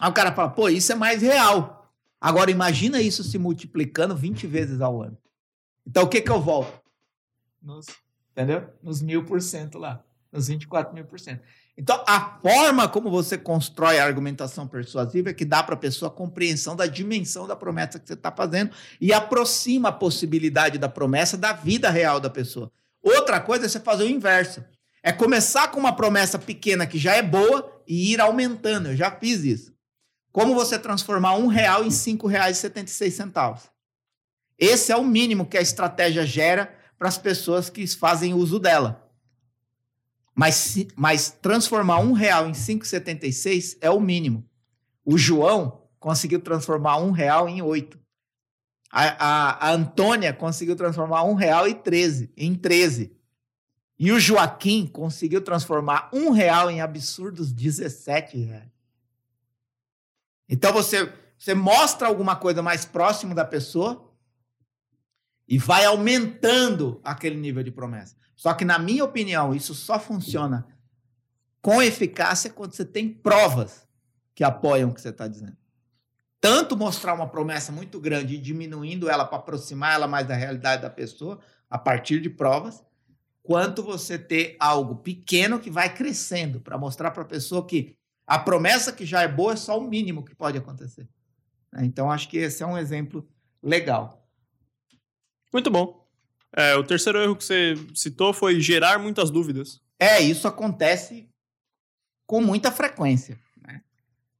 Aí 0.00 0.10
o 0.10 0.14
cara 0.14 0.32
fala, 0.32 0.50
pô, 0.50 0.68
isso 0.68 0.92
é 0.92 0.94
mais 0.94 1.22
real. 1.22 1.92
Agora 2.20 2.50
imagina 2.50 3.02
isso 3.02 3.24
se 3.24 3.38
multiplicando 3.38 4.14
20 4.14 4.46
vezes 4.46 4.80
ao 4.80 5.02
ano. 5.02 5.18
Então 5.86 6.04
o 6.04 6.08
que 6.08 6.20
que 6.20 6.30
eu 6.30 6.40
volto? 6.40 6.80
Nos, 7.60 7.86
entendeu? 8.30 8.68
Nos 8.82 9.02
mil 9.02 9.24
por 9.24 9.42
cento 9.42 9.78
lá. 9.78 10.02
Nos 10.32 10.48
24 10.48 10.94
mil 10.94 11.04
por 11.04 11.18
cento. 11.18 11.42
Então, 11.78 12.02
a 12.06 12.38
forma 12.40 12.88
como 12.88 13.10
você 13.10 13.36
constrói 13.36 13.98
a 13.98 14.04
argumentação 14.04 14.66
persuasiva 14.66 15.28
é 15.28 15.34
que 15.34 15.44
dá 15.44 15.62
para 15.62 15.74
a 15.74 15.78
pessoa 15.78 16.10
a 16.10 16.14
compreensão 16.14 16.74
da 16.74 16.86
dimensão 16.86 17.46
da 17.46 17.54
promessa 17.54 17.98
que 17.98 18.06
você 18.06 18.14
está 18.14 18.32
fazendo 18.32 18.70
e 18.98 19.12
aproxima 19.12 19.90
a 19.90 19.92
possibilidade 19.92 20.78
da 20.78 20.88
promessa 20.88 21.36
da 21.36 21.52
vida 21.52 21.90
real 21.90 22.18
da 22.18 22.30
pessoa. 22.30 22.72
Outra 23.02 23.40
coisa 23.40 23.66
é 23.66 23.68
você 23.68 23.78
fazer 23.78 24.04
o 24.04 24.10
inverso. 24.10 24.64
É 25.02 25.12
começar 25.12 25.68
com 25.70 25.78
uma 25.78 25.94
promessa 25.94 26.38
pequena 26.38 26.86
que 26.86 26.98
já 26.98 27.14
é 27.14 27.22
boa 27.22 27.70
e 27.86 28.12
ir 28.12 28.20
aumentando. 28.20 28.88
Eu 28.88 28.96
já 28.96 29.10
fiz 29.10 29.44
isso. 29.44 29.74
Como 30.32 30.54
você 30.54 30.78
transformar 30.78 31.34
um 31.34 31.46
real 31.46 31.84
em 31.84 31.90
cinco 31.90 32.26
reais 32.26 32.56
e 32.56 32.60
setenta 32.60 32.90
e 32.90 32.94
seis 32.94 33.14
centavos. 33.14 33.70
Esse 34.58 34.90
é 34.90 34.96
o 34.96 35.04
mínimo 35.04 35.46
que 35.46 35.58
a 35.58 35.62
estratégia 35.62 36.24
gera 36.24 36.74
para 36.98 37.08
as 37.08 37.18
pessoas 37.18 37.68
que 37.68 37.86
fazem 37.86 38.32
uso 38.32 38.58
dela. 38.58 39.05
Mas, 40.36 40.76
mas 40.94 41.30
transformar 41.30 42.00
um 42.00 42.12
real 42.12 42.46
em 42.46 42.52
5,76 42.52 43.78
é 43.80 43.88
o 43.88 43.98
mínimo. 43.98 44.46
O 45.02 45.16
João 45.16 45.80
conseguiu 45.98 46.40
transformar 46.40 46.98
um 46.98 47.10
real 47.10 47.48
em 47.48 47.62
oito. 47.62 47.98
A, 48.90 49.04
a, 49.04 49.68
a, 49.68 49.72
Antônia 49.72 50.34
conseguiu 50.34 50.76
transformar 50.76 51.24
um 51.24 51.32
real 51.32 51.66
em 51.66 51.74
13, 51.74 52.30
em 52.36 52.54
13. 52.54 53.16
E 53.98 54.12
o 54.12 54.20
Joaquim 54.20 54.86
conseguiu 54.86 55.40
transformar 55.40 56.10
um 56.12 56.30
real 56.30 56.70
em 56.70 56.82
absurdos 56.82 57.50
17 57.50 58.36
reais. 58.36 58.70
Então 60.46 60.70
você, 60.70 61.10
você 61.38 61.54
mostra 61.54 62.06
alguma 62.06 62.36
coisa 62.36 62.62
mais 62.62 62.84
próximo 62.84 63.34
da 63.34 63.44
pessoa 63.44 64.12
e 65.48 65.56
vai 65.56 65.86
aumentando 65.86 67.00
aquele 67.02 67.36
nível 67.36 67.62
de 67.62 67.70
promessa. 67.70 68.16
Só 68.36 68.52
que, 68.52 68.64
na 68.64 68.78
minha 68.78 69.02
opinião, 69.02 69.54
isso 69.54 69.74
só 69.74 69.98
funciona 69.98 70.66
com 71.62 71.82
eficácia 71.82 72.50
quando 72.50 72.74
você 72.74 72.84
tem 72.84 73.08
provas 73.08 73.88
que 74.34 74.44
apoiam 74.44 74.90
o 74.90 74.94
que 74.94 75.00
você 75.00 75.08
está 75.08 75.26
dizendo. 75.26 75.56
Tanto 76.40 76.76
mostrar 76.76 77.14
uma 77.14 77.26
promessa 77.26 77.72
muito 77.72 77.98
grande 77.98 78.34
e 78.34 78.38
diminuindo 78.38 79.08
ela 79.08 79.24
para 79.24 79.38
aproximar 79.38 79.94
ela 79.94 80.06
mais 80.06 80.28
da 80.28 80.34
realidade 80.36 80.82
da 80.82 80.90
pessoa, 80.90 81.40
a 81.68 81.78
partir 81.78 82.20
de 82.20 82.30
provas, 82.30 82.84
quanto 83.42 83.82
você 83.82 84.18
ter 84.18 84.56
algo 84.60 84.96
pequeno 84.96 85.58
que 85.58 85.70
vai 85.70 85.92
crescendo 85.92 86.60
para 86.60 86.78
mostrar 86.78 87.10
para 87.10 87.22
a 87.22 87.26
pessoa 87.26 87.66
que 87.66 87.96
a 88.26 88.38
promessa 88.38 88.92
que 88.92 89.06
já 89.06 89.22
é 89.22 89.28
boa 89.28 89.54
é 89.54 89.56
só 89.56 89.78
o 89.78 89.88
mínimo 89.88 90.24
que 90.24 90.34
pode 90.34 90.58
acontecer. 90.58 91.08
Então, 91.78 92.10
acho 92.10 92.28
que 92.28 92.36
esse 92.36 92.62
é 92.62 92.66
um 92.66 92.78
exemplo 92.78 93.28
legal. 93.62 94.28
Muito 95.52 95.70
bom. 95.70 96.05
É, 96.56 96.74
o 96.74 96.82
terceiro 96.82 97.22
erro 97.22 97.36
que 97.36 97.44
você 97.44 97.74
citou 97.94 98.32
foi 98.32 98.58
gerar 98.60 98.98
muitas 98.98 99.30
dúvidas. 99.30 99.78
É, 99.98 100.20
isso 100.20 100.48
acontece 100.48 101.28
com 102.26 102.40
muita 102.40 102.72
frequência. 102.72 103.38
Né? 103.62 103.82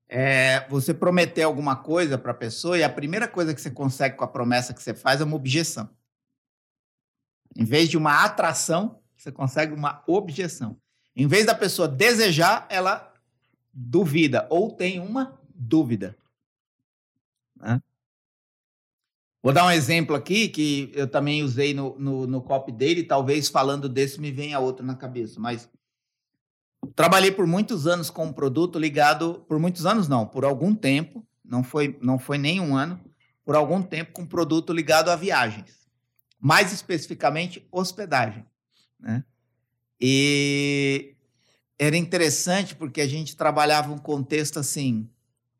É, 0.09 0.66
você 0.68 0.94
prometer 0.94 1.42
alguma 1.42 1.76
coisa 1.76 2.16
para 2.16 2.33
a 2.33 2.35
pessoa 2.35 2.79
e 2.79 2.83
a 2.83 2.88
primeira 2.88 3.29
coisa 3.29 3.55
que 3.55 3.61
você 3.61 3.70
consegue 3.70 4.16
com 4.16 4.24
a 4.24 4.29
promessa 4.29 4.72
que 4.72 4.83
você 4.83 4.94
faz 4.94 5.20
é 5.20 5.24
uma 5.24 5.37
objeção. 5.37 5.90
Em 7.55 7.64
vez 7.64 7.90
de 7.90 7.98
uma 7.98 8.24
atração, 8.24 8.98
você 9.14 9.31
consegue 9.31 9.74
uma 9.74 10.02
objeção. 10.07 10.81
Em 11.14 11.26
vez 11.26 11.44
da 11.44 11.55
pessoa 11.55 11.87
desejar, 11.87 12.66
ela 12.70 13.12
duvida 13.72 14.46
ou 14.48 14.70
tem 14.70 15.00
uma 15.00 15.38
dúvida. 15.55 16.16
Né? 17.57 17.81
Vou 19.46 19.52
dar 19.52 19.64
um 19.64 19.70
exemplo 19.70 20.16
aqui 20.16 20.48
que 20.48 20.90
eu 20.92 21.06
também 21.06 21.44
usei 21.44 21.72
no, 21.72 21.96
no, 22.00 22.26
no 22.26 22.42
copy 22.42 22.72
dele, 22.72 23.04
talvez 23.04 23.48
falando 23.48 23.88
desse 23.88 24.20
me 24.20 24.32
venha 24.32 24.59
outro 24.59 24.85
na 24.85 24.96
cabeça, 24.96 25.38
mas 25.38 25.70
trabalhei 26.96 27.30
por 27.30 27.46
muitos 27.46 27.87
anos 27.87 28.11
com 28.11 28.24
um 28.24 28.32
produto 28.32 28.76
ligado, 28.76 29.44
por 29.46 29.61
muitos 29.61 29.87
anos 29.87 30.09
não, 30.09 30.26
por 30.26 30.44
algum 30.44 30.74
tempo, 30.74 31.24
não 31.44 31.62
foi, 31.62 31.96
não 32.02 32.18
foi 32.18 32.38
nem 32.38 32.61
um 32.61 32.74
ano, 32.74 33.00
por 33.44 33.54
algum 33.54 33.80
tempo 33.80 34.11
com 34.14 34.22
um 34.22 34.26
produto 34.26 34.72
ligado 34.72 35.11
a 35.11 35.14
viagens, 35.14 35.87
mais 36.40 36.72
especificamente 36.72 37.64
hospedagem, 37.70 38.44
né? 38.98 39.22
E 40.00 41.14
era 41.78 41.96
interessante 41.96 42.74
porque 42.74 43.00
a 43.00 43.06
gente 43.06 43.37
trabalhava 43.37 43.92
um 43.92 43.98
contexto 43.98 44.59
assim, 44.59 45.09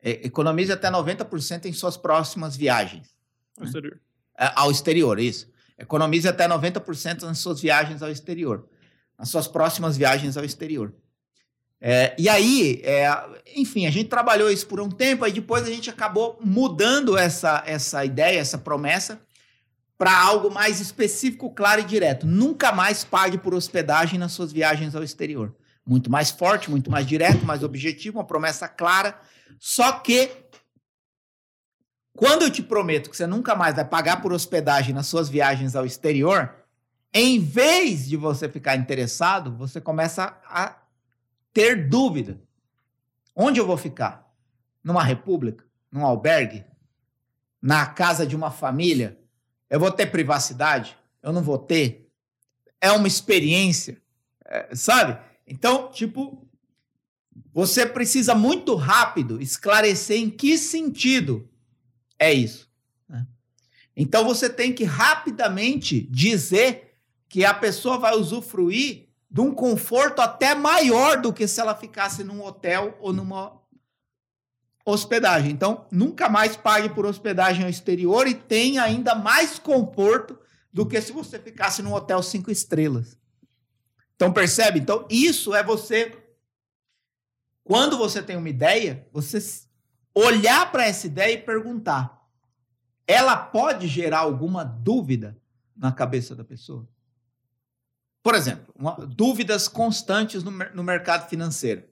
é, 0.03 0.27
economize 0.27 0.73
até 0.73 0.91
90% 0.91 1.67
em 1.67 1.73
suas 1.73 1.97
próximas 1.97 2.57
viagens. 2.57 3.16
Ao 3.57 3.65
né? 3.65 3.69
exterior. 3.69 4.01
É, 4.39 4.53
ao 4.55 4.71
exterior, 4.71 5.19
isso. 5.19 5.51
Economize 5.79 6.29
até 6.29 6.49
90% 6.49 7.23
nas 7.23 7.39
suas 7.39 7.61
viagens 7.61 8.03
ao 8.03 8.11
exterior. 8.11 8.69
Nas 9.19 9.29
suas 9.29 9.47
próximas 9.47 9.97
viagens 9.97 10.37
ao 10.37 10.45
exterior. 10.45 10.93
É, 11.81 12.15
e 12.19 12.29
aí, 12.29 12.81
é, 12.85 13.07
enfim, 13.55 13.87
a 13.87 13.91
gente 13.91 14.09
trabalhou 14.09 14.51
isso 14.51 14.67
por 14.67 14.81
um 14.81 14.89
tempo, 14.89 15.25
aí 15.25 15.33
depois 15.33 15.65
a 15.65 15.71
gente 15.71 15.91
acabou 15.91 16.39
mudando 16.43 17.17
essa, 17.19 17.63
essa 17.67 18.05
ideia, 18.05 18.41
essa 18.41 18.57
promessa, 18.57 19.21
para 19.99 20.19
algo 20.19 20.51
mais 20.51 20.81
específico, 20.81 21.51
claro 21.51 21.81
e 21.81 21.85
direto. 21.85 22.27
Nunca 22.27 22.73
mais 22.73 23.05
pague 23.05 23.39
por 23.39 23.55
hospedagem 23.55 24.19
nas 24.19 24.33
suas 24.33 24.53
viagens 24.53 24.95
ao 24.95 25.03
exterior. 25.03 25.55
Muito 25.87 26.11
mais 26.11 26.31
forte, 26.31 26.71
muito 26.71 26.91
mais 26.91 27.07
direto, 27.07 27.45
mais 27.45 27.63
objetivo, 27.63 28.19
uma 28.19 28.25
promessa 28.25 28.69
clara. 28.69 29.19
Só 29.59 29.93
que 29.93 30.31
quando 32.17 32.43
eu 32.43 32.51
te 32.51 32.63
prometo 32.63 33.11
que 33.11 33.17
você 33.17 33.27
nunca 33.27 33.55
mais 33.55 33.77
vai 33.77 33.85
pagar 33.85 34.23
por 34.23 34.33
hospedagem 34.33 34.95
nas 34.95 35.07
suas 35.07 35.29
viagens 35.29 35.77
ao 35.77 35.87
exterior, 35.87 36.55
em 37.13 37.39
vez 37.39 38.09
de 38.09 38.17
você 38.17 38.49
ficar 38.49 38.77
interessado, 38.77 39.55
você 39.57 39.81
começa 39.81 40.37
a 40.49 40.77
ter 41.53 41.89
dúvida. 41.89 42.41
Onde 43.35 43.61
eu 43.61 43.67
vou 43.67 43.77
ficar? 43.77 44.29
Numa 44.83 45.03
república? 45.03 45.65
Num 45.93 46.05
albergue? 46.05 46.65
Na 47.61 47.87
casa 47.87 48.27
de 48.27 48.35
uma 48.35 48.51
família? 48.51 49.19
Eu 49.69 49.79
vou 49.79 49.91
ter 49.91 50.07
privacidade? 50.07 50.97
Eu 51.23 51.33
não 51.33 51.43
vou 51.43 51.59
ter? 51.59 52.07
é 52.81 52.93
uma 52.93 53.09
experiência, 53.09 54.01
é, 54.45 54.75
sabe? 54.75 55.19
Então, 55.47 55.91
tipo, 55.91 56.47
você 57.53 57.87
precisa 57.87 58.35
muito 58.35 58.75
rápido 58.75 59.41
esclarecer 59.41 60.19
em 60.19 60.31
que 60.31 60.59
sentido 60.59 61.49
é 62.19 62.33
isso. 62.33 62.71
Né? 63.09 63.27
Então, 63.97 64.25
você 64.25 64.49
tem 64.49 64.73
que 64.73 64.85
rapidamente 64.85 66.01
dizer 66.11 66.99
que 67.29 67.45
a 67.45 67.55
pessoa 67.55 67.99
vai 67.99 68.15
usufruir 68.15 69.09
de 69.31 69.41
um 69.41 69.53
conforto 69.53 70.21
até 70.23 70.55
maior 70.55 71.21
do 71.21 71.33
que 71.33 71.47
se 71.47 71.61
ela 71.61 71.75
ficasse 71.75 72.25
num 72.25 72.43
hotel 72.43 72.97
ou 73.01 73.13
numa 73.13 73.61
hospedagem. 74.85 75.51
Então, 75.51 75.87
nunca 75.91 76.29
mais 76.29 76.57
pague 76.57 76.89
por 76.89 77.05
hospedagem 77.05 77.65
ao 77.65 77.71
exterior 77.71 78.29
e 78.29 78.35
tenha 78.35 78.83
ainda 78.83 79.15
mais 79.15 79.59
conforto 79.59 80.39
do 80.73 80.87
que 80.87 81.01
se 81.01 81.11
você 81.11 81.39
ficasse 81.39 81.83
num 81.83 81.93
hotel 81.93 82.23
cinco 82.23 82.51
estrelas. 82.51 83.19
Então, 84.15 84.33
percebe? 84.33 84.79
Então, 84.79 85.07
isso 85.11 85.55
é 85.55 85.63
você. 85.63 86.17
Quando 87.65 87.99
você 87.99 88.23
tem 88.23 88.37
uma 88.37 88.49
ideia, 88.49 89.07
você 89.13 89.41
olhar 90.17 90.73
para 90.73 90.87
essa 90.87 91.07
ideia 91.07 91.35
e 91.35 91.43
perguntar: 91.43 92.27
ela 93.07 93.37
pode 93.37 93.87
gerar 93.87 94.21
alguma 94.21 94.65
dúvida 94.65 95.37
na 95.77 95.93
cabeça 95.93 96.35
da 96.35 96.43
pessoa? 96.43 96.89
Por 98.23 98.35
exemplo, 98.35 98.75
uma, 98.75 98.93
dúvidas 99.07 99.69
constantes 99.69 100.43
no, 100.43 100.51
no, 100.51 100.83
mercado 100.83 101.29
financeiro. 101.29 101.85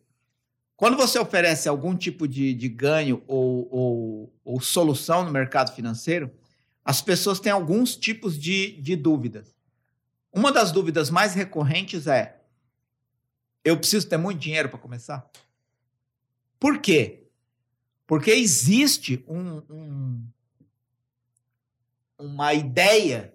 Quando 0.74 0.96
você 0.96 1.16
oferece 1.18 1.68
algum 1.68 1.94
tipo 1.94 2.26
de, 2.26 2.52
de 2.54 2.68
ganho 2.68 3.22
ou, 3.28 3.68
ou, 3.70 4.34
ou, 4.44 4.60
solução 4.60 5.24
no 5.24 5.30
mercado 5.30 5.72
financeiro, 5.72 6.32
as 6.84 7.00
pessoas 7.00 7.38
têm 7.38 7.52
alguns 7.52 7.94
tipos 7.94 8.36
de, 8.36 8.72
de 8.80 8.96
dúvidas. 8.96 9.54
Uma 10.32 10.50
das 10.50 10.72
dúvidas 10.72 11.10
mais 11.10 11.34
recorrentes 11.34 12.08
é: 12.08 12.42
eu 13.64 13.76
preciso 13.76 14.08
ter 14.08 14.16
muito 14.16 14.40
dinheiro 14.40 14.68
para 14.68 14.78
começar? 14.80 15.30
Por 16.58 16.80
quê? 16.80 17.23
Porque 18.06 18.30
existe 18.30 19.24
um, 19.26 19.62
um, 19.70 20.26
uma 22.18 22.52
ideia 22.52 23.34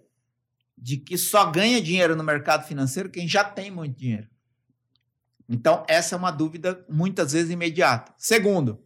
de 0.77 0.97
que 0.97 1.17
só 1.17 1.49
ganha 1.49 1.81
dinheiro 1.81 2.15
no 2.15 2.23
mercado 2.23 2.65
financeiro 2.67 3.09
quem 3.09 3.27
já 3.27 3.43
tem 3.43 3.69
muito 3.71 3.97
dinheiro. 3.97 4.27
Então, 5.47 5.83
essa 5.87 6.15
é 6.15 6.17
uma 6.17 6.31
dúvida 6.31 6.85
muitas 6.87 7.33
vezes 7.33 7.51
imediata. 7.51 8.13
Segundo, 8.17 8.83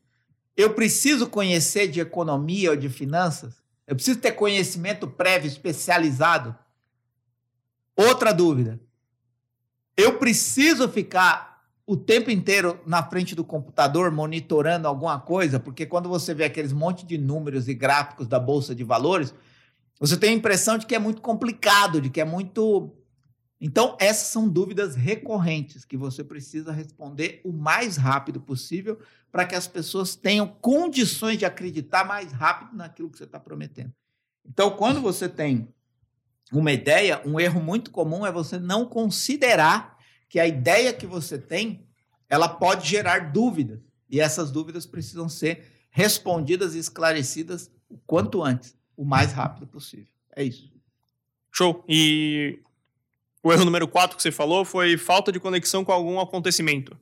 eu 0.55 0.73
preciso 0.73 1.27
conhecer 1.27 1.87
de 1.87 1.99
economia 1.99 2.71
ou 2.71 2.77
de 2.77 2.87
finanças? 2.87 3.61
Eu 3.85 3.95
preciso 3.95 4.19
ter 4.19 4.31
conhecimento 4.31 5.07
prévio 5.07 5.47
especializado? 5.47 6.57
Outra 7.95 8.33
dúvida. 8.33 8.79
Eu 9.95 10.17
preciso 10.17 10.87
ficar 10.87 11.52
o 11.85 11.97
tempo 11.97 12.31
inteiro 12.31 12.79
na 12.85 13.03
frente 13.03 13.35
do 13.35 13.43
computador 13.43 14.09
monitorando 14.11 14.87
alguma 14.87 15.19
coisa, 15.19 15.59
porque 15.59 15.85
quando 15.85 16.07
você 16.07 16.33
vê 16.33 16.45
aqueles 16.45 16.71
monte 16.71 17.05
de 17.05 17.17
números 17.17 17.67
e 17.67 17.73
gráficos 17.73 18.27
da 18.27 18.39
bolsa 18.39 18.73
de 18.73 18.83
valores, 18.83 19.33
você 19.99 20.17
tem 20.17 20.31
a 20.31 20.33
impressão 20.33 20.77
de 20.77 20.85
que 20.85 20.95
é 20.95 20.99
muito 20.99 21.21
complicado, 21.21 21.99
de 21.99 22.09
que 22.09 22.21
é 22.21 22.25
muito. 22.25 22.95
Então, 23.59 23.97
essas 23.99 24.27
são 24.27 24.47
dúvidas 24.47 24.95
recorrentes 24.95 25.85
que 25.85 25.95
você 25.95 26.23
precisa 26.23 26.71
responder 26.71 27.41
o 27.43 27.51
mais 27.51 27.95
rápido 27.97 28.39
possível 28.39 28.99
para 29.31 29.45
que 29.45 29.55
as 29.55 29.67
pessoas 29.67 30.15
tenham 30.15 30.47
condições 30.47 31.37
de 31.37 31.45
acreditar 31.45 32.05
mais 32.05 32.31
rápido 32.31 32.75
naquilo 32.75 33.09
que 33.09 33.17
você 33.17 33.23
está 33.23 33.39
prometendo. 33.39 33.93
Então, 34.45 34.71
quando 34.71 35.01
você 35.01 35.29
tem 35.29 35.67
uma 36.51 36.71
ideia, 36.71 37.21
um 37.25 37.39
erro 37.39 37.61
muito 37.61 37.89
comum 37.89 38.25
é 38.25 38.31
você 38.31 38.59
não 38.59 38.85
considerar 38.85 39.92
que 40.33 40.39
a 40.39 40.47
ideia 40.47 40.91
que 40.91 41.05
você 41.05 41.37
tem, 41.37 41.85
ela 42.27 42.49
pode 42.49 42.89
gerar 42.89 43.31
dúvidas. 43.31 43.79
E 44.09 44.19
essas 44.19 44.49
dúvidas 44.49 44.83
precisam 44.83 45.29
ser 45.29 45.85
respondidas 45.91 46.73
e 46.73 46.79
esclarecidas 46.79 47.69
o 47.87 47.99
quanto 47.99 48.41
antes 48.41 48.75
o 48.97 49.05
mais 49.05 49.31
rápido 49.31 49.67
possível. 49.67 50.07
É 50.35 50.43
isso. 50.43 50.73
Show. 51.51 51.85
E 51.87 52.59
o 53.43 53.53
erro 53.53 53.63
número 53.63 53.87
4 53.87 54.17
que 54.17 54.23
você 54.23 54.31
falou 54.31 54.65
foi 54.65 54.97
falta 54.97 55.31
de 55.31 55.39
conexão 55.39 55.85
com 55.85 55.91
algum 55.91 56.19
acontecimento. 56.19 56.97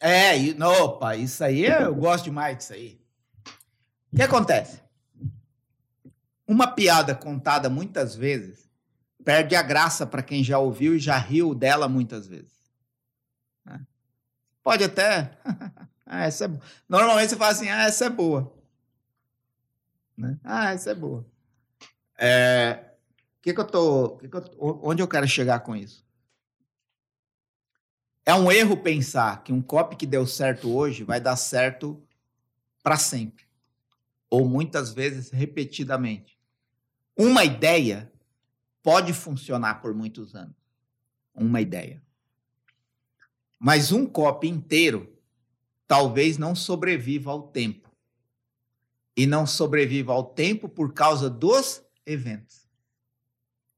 É, 0.00 0.38
e, 0.38 0.62
opa, 0.62 1.14
isso 1.14 1.44
aí 1.44 1.66
eu 1.66 1.94
gosto 1.94 2.24
demais 2.24 2.56
disso 2.56 2.72
aí. 2.72 2.98
O 4.10 4.16
que 4.16 4.22
acontece? 4.22 4.80
Uma 6.46 6.66
piada 6.66 7.14
contada 7.14 7.68
muitas 7.68 8.16
vezes 8.16 8.70
perde 9.22 9.54
a 9.54 9.60
graça 9.60 10.06
para 10.06 10.22
quem 10.22 10.42
já 10.42 10.58
ouviu 10.58 10.96
e 10.96 10.98
já 10.98 11.18
riu 11.18 11.54
dela 11.54 11.86
muitas 11.86 12.26
vezes. 12.26 12.59
Né? 13.64 13.86
Pode 14.62 14.84
até. 14.84 15.38
ah, 16.06 16.24
essa 16.24 16.46
é... 16.46 16.58
Normalmente 16.88 17.30
você 17.30 17.36
fala 17.36 17.52
assim: 17.52 17.68
ah, 17.68 17.84
essa 17.84 18.06
é 18.06 18.10
boa. 18.10 18.52
Né? 20.16 20.38
Ah, 20.44 20.72
essa 20.72 20.90
é 20.90 20.94
boa. 20.94 21.26
É, 22.18 22.90
que 23.40 23.54
que 23.54 23.60
eu 23.60 23.66
tô, 23.66 24.16
que 24.18 24.28
que 24.28 24.36
eu, 24.36 24.52
onde 24.58 25.02
eu 25.02 25.08
quero 25.08 25.26
chegar 25.26 25.60
com 25.60 25.74
isso? 25.74 26.04
É 28.26 28.34
um 28.34 28.52
erro 28.52 28.76
pensar 28.76 29.42
que 29.42 29.52
um 29.52 29.62
copy 29.62 29.96
que 29.96 30.06
deu 30.06 30.26
certo 30.26 30.70
hoje 30.70 31.02
vai 31.02 31.20
dar 31.20 31.36
certo 31.36 32.00
para 32.82 32.96
sempre. 32.96 33.46
Ou 34.28 34.46
muitas 34.46 34.92
vezes 34.92 35.30
repetidamente. 35.30 36.38
Uma 37.16 37.44
ideia 37.44 38.12
pode 38.82 39.12
funcionar 39.12 39.80
por 39.80 39.94
muitos 39.94 40.34
anos. 40.34 40.54
Uma 41.34 41.60
ideia. 41.60 42.02
Mas 43.60 43.92
um 43.92 44.06
copy 44.06 44.48
inteiro 44.48 45.14
talvez 45.86 46.38
não 46.38 46.54
sobreviva 46.54 47.30
ao 47.30 47.42
tempo 47.48 47.90
e 49.14 49.26
não 49.26 49.46
sobreviva 49.46 50.14
ao 50.14 50.24
tempo 50.24 50.66
por 50.66 50.94
causa 50.94 51.28
dos 51.28 51.82
eventos. 52.06 52.66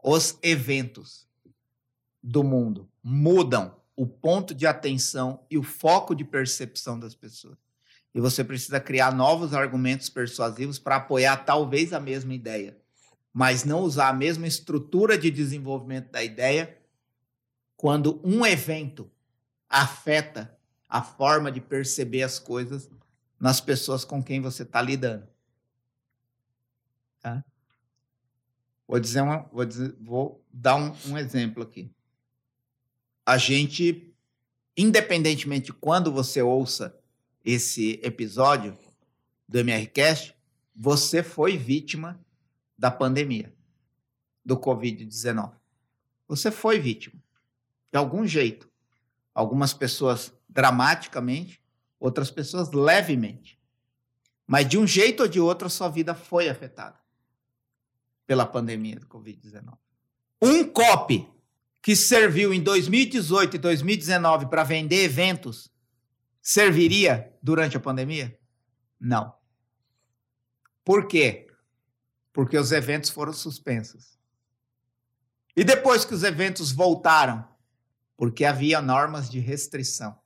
Os 0.00 0.38
eventos 0.40 1.26
do 2.22 2.44
mundo 2.44 2.88
mudam 3.02 3.74
o 3.96 4.06
ponto 4.06 4.54
de 4.54 4.66
atenção 4.66 5.44
e 5.50 5.58
o 5.58 5.64
foco 5.64 6.14
de 6.14 6.24
percepção 6.24 6.96
das 6.98 7.14
pessoas. 7.14 7.58
E 8.14 8.20
você 8.20 8.44
precisa 8.44 8.78
criar 8.78 9.12
novos 9.12 9.52
argumentos 9.52 10.08
persuasivos 10.08 10.78
para 10.78 10.96
apoiar 10.96 11.38
talvez 11.38 11.92
a 11.92 11.98
mesma 11.98 12.34
ideia, 12.34 12.76
mas 13.32 13.64
não 13.64 13.80
usar 13.80 14.10
a 14.10 14.12
mesma 14.12 14.46
estrutura 14.46 15.18
de 15.18 15.30
desenvolvimento 15.30 16.10
da 16.12 16.22
ideia 16.22 16.78
quando 17.76 18.20
um 18.22 18.46
evento 18.46 19.10
afeta 19.72 20.54
a 20.86 21.02
forma 21.02 21.50
de 21.50 21.58
perceber 21.58 22.22
as 22.22 22.38
coisas 22.38 22.90
nas 23.40 23.58
pessoas 23.58 24.04
com 24.04 24.22
quem 24.22 24.42
você 24.42 24.62
está 24.62 24.82
lidando. 24.82 25.26
Tá? 27.18 27.42
Vou 28.86 29.00
dizer 29.00 29.22
uma, 29.22 29.38
vou, 29.50 29.64
dizer, 29.64 29.96
vou 29.98 30.44
dar 30.52 30.76
um, 30.76 30.94
um 31.08 31.16
exemplo 31.16 31.62
aqui. 31.62 31.90
A 33.24 33.38
gente, 33.38 34.14
independentemente 34.76 35.66
de 35.66 35.72
quando 35.72 36.12
você 36.12 36.42
ouça 36.42 36.94
esse 37.42 37.98
episódio 38.02 38.76
do 39.48 39.58
MRCast, 39.58 40.36
você 40.76 41.22
foi 41.22 41.56
vítima 41.56 42.20
da 42.76 42.90
pandemia, 42.90 43.52
do 44.44 44.58
Covid-19. 44.58 45.52
Você 46.28 46.50
foi 46.50 46.78
vítima, 46.78 47.22
de 47.90 47.98
algum 47.98 48.26
jeito. 48.26 48.71
Algumas 49.34 49.72
pessoas 49.72 50.32
dramaticamente, 50.48 51.62
outras 51.98 52.30
pessoas 52.30 52.70
levemente. 52.72 53.58
Mas 54.46 54.68
de 54.68 54.76
um 54.76 54.86
jeito 54.86 55.22
ou 55.22 55.28
de 55.28 55.40
outro, 55.40 55.66
a 55.66 55.70
sua 55.70 55.88
vida 55.88 56.14
foi 56.14 56.48
afetada 56.48 56.98
pela 58.26 58.46
pandemia 58.46 58.96
do 58.96 59.06
Covid-19. 59.06 59.76
Um 60.40 60.64
COP 60.64 61.28
que 61.82 61.96
serviu 61.96 62.52
em 62.52 62.62
2018 62.62 63.56
e 63.56 63.58
2019 63.58 64.46
para 64.46 64.62
vender 64.62 65.04
eventos 65.04 65.72
serviria 66.40 67.32
durante 67.42 67.76
a 67.76 67.80
pandemia? 67.80 68.38
Não. 69.00 69.32
Por 70.84 71.06
quê? 71.06 71.46
Porque 72.32 72.58
os 72.58 72.72
eventos 72.72 73.10
foram 73.10 73.32
suspensos. 73.32 74.18
E 75.56 75.62
depois 75.62 76.04
que 76.04 76.14
os 76.14 76.22
eventos 76.22 76.72
voltaram, 76.72 77.46
porque 78.16 78.44
havia 78.44 78.80
normas 78.80 79.28
de 79.28 79.38
restrição 79.38 80.18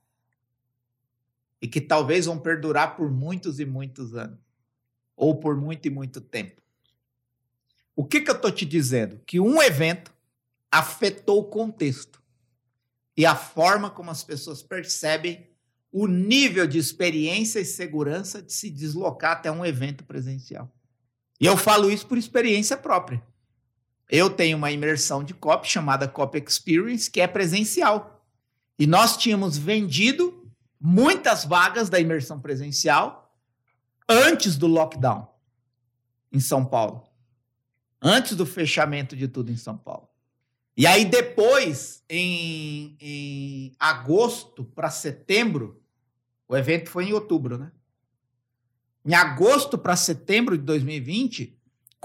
e 1.60 1.68
que 1.68 1.80
talvez 1.80 2.26
vão 2.26 2.38
perdurar 2.38 2.96
por 2.96 3.10
muitos 3.10 3.58
e 3.58 3.64
muitos 3.64 4.14
anos, 4.14 4.38
ou 5.16 5.38
por 5.38 5.56
muito 5.56 5.86
e 5.86 5.90
muito 5.90 6.20
tempo. 6.20 6.60
O 7.94 8.04
que, 8.04 8.20
que 8.20 8.30
eu 8.30 8.36
estou 8.36 8.52
te 8.52 8.66
dizendo? 8.66 9.20
Que 9.26 9.40
um 9.40 9.62
evento 9.62 10.14
afetou 10.70 11.40
o 11.40 11.44
contexto 11.44 12.22
e 13.16 13.24
a 13.24 13.34
forma 13.34 13.90
como 13.90 14.10
as 14.10 14.22
pessoas 14.22 14.62
percebem 14.62 15.48
o 15.90 16.06
nível 16.06 16.66
de 16.66 16.78
experiência 16.78 17.58
e 17.58 17.64
segurança 17.64 18.42
de 18.42 18.52
se 18.52 18.68
deslocar 18.68 19.32
até 19.32 19.50
um 19.50 19.64
evento 19.64 20.04
presencial. 20.04 20.70
E 21.40 21.46
eu 21.46 21.56
falo 21.56 21.90
isso 21.90 22.06
por 22.06 22.18
experiência 22.18 22.76
própria. 22.76 23.22
Eu 24.08 24.30
tenho 24.30 24.56
uma 24.56 24.70
imersão 24.70 25.24
de 25.24 25.34
copy 25.34 25.68
chamada 25.68 26.06
Copy 26.06 26.42
Experience, 26.46 27.10
que 27.10 27.20
é 27.20 27.26
presencial. 27.26 28.24
E 28.78 28.86
nós 28.86 29.16
tínhamos 29.16 29.56
vendido 29.56 30.50
muitas 30.80 31.44
vagas 31.44 31.88
da 31.88 31.98
imersão 31.98 32.40
presencial 32.40 33.34
antes 34.08 34.56
do 34.56 34.66
lockdown 34.66 35.28
em 36.32 36.38
São 36.38 36.64
Paulo. 36.64 37.04
Antes 38.00 38.36
do 38.36 38.46
fechamento 38.46 39.16
de 39.16 39.26
tudo 39.26 39.50
em 39.50 39.56
São 39.56 39.76
Paulo. 39.76 40.08
E 40.76 40.86
aí, 40.86 41.06
depois, 41.06 42.04
em, 42.08 42.96
em 43.00 43.74
agosto 43.78 44.62
para 44.62 44.90
setembro, 44.90 45.82
o 46.46 46.54
evento 46.54 46.90
foi 46.90 47.06
em 47.06 47.14
outubro, 47.14 47.56
né? 47.56 47.72
Em 49.04 49.14
agosto 49.14 49.78
para 49.78 49.96
setembro 49.96 50.58
de 50.58 50.64
2020, 50.64 51.55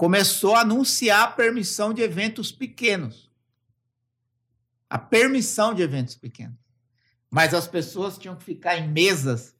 começou 0.02 0.56
a 0.56 0.62
anunciar 0.62 1.22
a 1.22 1.30
permissão 1.30 1.94
de 1.94 2.02
eventos 2.02 2.50
pequenos. 2.50 3.30
A 4.90 4.98
permissão 4.98 5.72
de 5.72 5.80
eventos 5.80 6.16
pequenos. 6.16 6.58
Mas 7.30 7.54
as 7.54 7.68
pessoas 7.68 8.18
tinham 8.18 8.34
que 8.34 8.42
ficar 8.42 8.76
em 8.76 8.88
mesas 8.88 9.54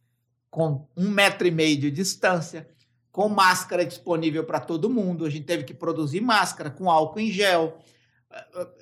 com 0.50 0.88
um 0.96 1.08
metro 1.08 1.46
e 1.46 1.52
meio 1.52 1.78
de 1.78 1.92
distância, 1.92 2.68
com 3.12 3.28
máscara 3.28 3.86
disponível 3.86 4.42
para 4.42 4.58
todo 4.58 4.90
mundo. 4.90 5.24
A 5.24 5.30
gente 5.30 5.44
teve 5.44 5.62
que 5.62 5.72
produzir 5.72 6.20
máscara 6.20 6.70
com 6.70 6.90
álcool 6.90 7.20
em 7.20 7.30
gel. 7.30 7.78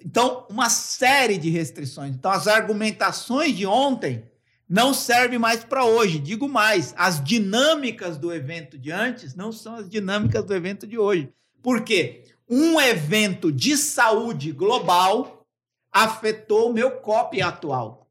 Então, 0.03 0.47
uma 0.49 0.71
série 0.71 1.37
de 1.37 1.51
restrições. 1.51 2.15
Então, 2.15 2.31
as 2.31 2.47
argumentações 2.47 3.55
de 3.55 3.67
ontem 3.67 4.25
não 4.67 4.95
servem 4.95 5.39
mais 5.39 5.63
para 5.63 5.85
hoje. 5.85 6.21
Digo 6.21 6.49
mais, 6.49 6.95
as 6.97 7.23
dinâmicas 7.23 8.17
do 8.17 8.33
evento 8.33 8.79
de 8.79 8.91
antes 8.91 9.35
não 9.35 9.53
são 9.53 9.75
as 9.75 9.91
dinâmicas 9.91 10.43
do 10.43 10.55
evento 10.55 10.87
de 10.87 10.97
hoje. 10.97 11.31
Por 11.63 11.83
quê? 11.83 12.25
Um 12.49 12.81
evento 12.81 13.53
de 13.53 13.77
saúde 13.77 14.53
global 14.53 15.47
afetou 15.93 16.71
o 16.71 16.73
meu 16.73 16.93
copy 16.93 17.41
atual. 17.41 18.09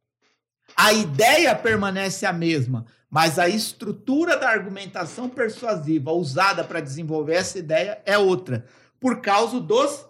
A 0.75 0.93
ideia 0.93 1.55
permanece 1.55 2.25
a 2.25 2.33
mesma, 2.33 2.85
mas 3.09 3.39
a 3.39 3.49
estrutura 3.49 4.38
da 4.38 4.49
argumentação 4.49 5.27
persuasiva 5.27 6.12
usada 6.12 6.63
para 6.63 6.79
desenvolver 6.79 7.35
essa 7.35 7.57
ideia 7.57 8.01
é 8.05 8.17
outra, 8.17 8.65
por 8.99 9.19
causa 9.21 9.59
dos 9.59 10.05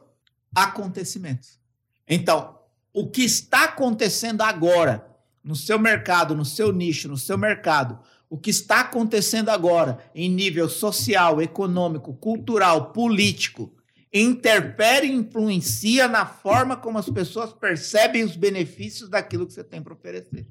acontecimentos. 0.53 1.59
Então, 2.07 2.59
o 2.93 3.09
que 3.09 3.23
está 3.23 3.65
acontecendo 3.65 4.41
agora 4.41 5.07
no 5.43 5.55
seu 5.55 5.79
mercado, 5.79 6.35
no 6.35 6.43
seu 6.43 6.73
nicho, 6.73 7.07
no 7.07 7.17
seu 7.17 7.37
mercado, 7.37 7.99
o 8.29 8.37
que 8.37 8.51
está 8.51 8.81
acontecendo 8.81 9.49
agora 9.49 9.97
em 10.13 10.29
nível 10.29 10.69
social, 10.69 11.41
econômico, 11.41 12.13
cultural, 12.13 12.91
político, 12.91 13.73
interfere 14.13 15.07
e 15.07 15.11
influencia 15.11 16.07
na 16.07 16.25
forma 16.25 16.77
como 16.77 16.99
as 16.99 17.09
pessoas 17.09 17.51
percebem 17.51 18.23
os 18.23 18.35
benefícios 18.35 19.09
daquilo 19.09 19.47
que 19.47 19.53
você 19.53 19.63
tem 19.63 19.81
para 19.81 19.93
oferecer. 19.93 20.47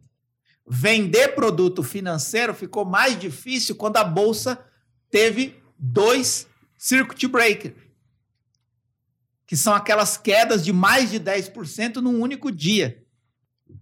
Vender 0.67 1.35
produto 1.35 1.83
financeiro 1.83 2.53
ficou 2.53 2.85
mais 2.85 3.19
difícil 3.19 3.77
quando 3.77 3.97
a 3.97 4.05
bolsa 4.05 4.62
teve 5.11 5.57
dois 5.79 6.47
circuit 6.77 7.27
breakers, 7.27 7.75
que 9.47 9.57
são 9.57 9.73
aquelas 9.73 10.17
quedas 10.17 10.64
de 10.64 10.73
mais 10.73 11.11
de 11.11 11.19
10% 11.19 11.97
num 11.97 12.21
único 12.21 12.53
dia. 12.53 13.03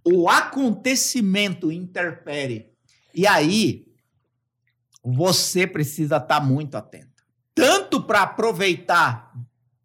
O 0.04 0.28
acontecimento 0.28 1.72
interfere. 1.72 2.70
E 3.12 3.26
aí, 3.26 3.85
você 5.08 5.68
precisa 5.68 6.16
estar 6.16 6.40
muito 6.40 6.76
atento. 6.76 7.24
Tanto 7.54 8.02
para 8.02 8.22
aproveitar 8.22 9.32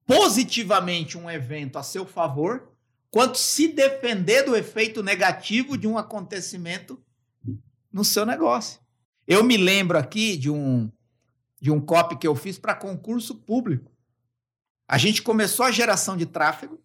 positivamente 0.05 1.15
um 1.15 1.29
evento 1.29 1.77
a 1.77 1.83
seu 1.83 2.05
favor, 2.05 2.71
quanto 3.11 3.37
se 3.37 3.67
defender 3.67 4.43
do 4.43 4.55
efeito 4.55 5.03
negativo 5.03 5.77
de 5.77 5.87
um 5.87 5.97
acontecimento 5.97 6.99
no 7.93 8.03
seu 8.03 8.25
negócio. 8.25 8.81
Eu 9.27 9.43
me 9.43 9.57
lembro 9.57 9.97
aqui 9.97 10.35
de 10.35 10.49
um 10.49 10.91
de 11.61 11.69
um 11.69 11.79
copy 11.79 12.17
que 12.17 12.27
eu 12.27 12.35
fiz 12.35 12.57
para 12.57 12.73
concurso 12.73 13.35
público. 13.35 13.91
A 14.87 14.97
gente 14.97 15.21
começou 15.21 15.63
a 15.63 15.71
geração 15.71 16.17
de 16.17 16.25
tráfego 16.25 16.81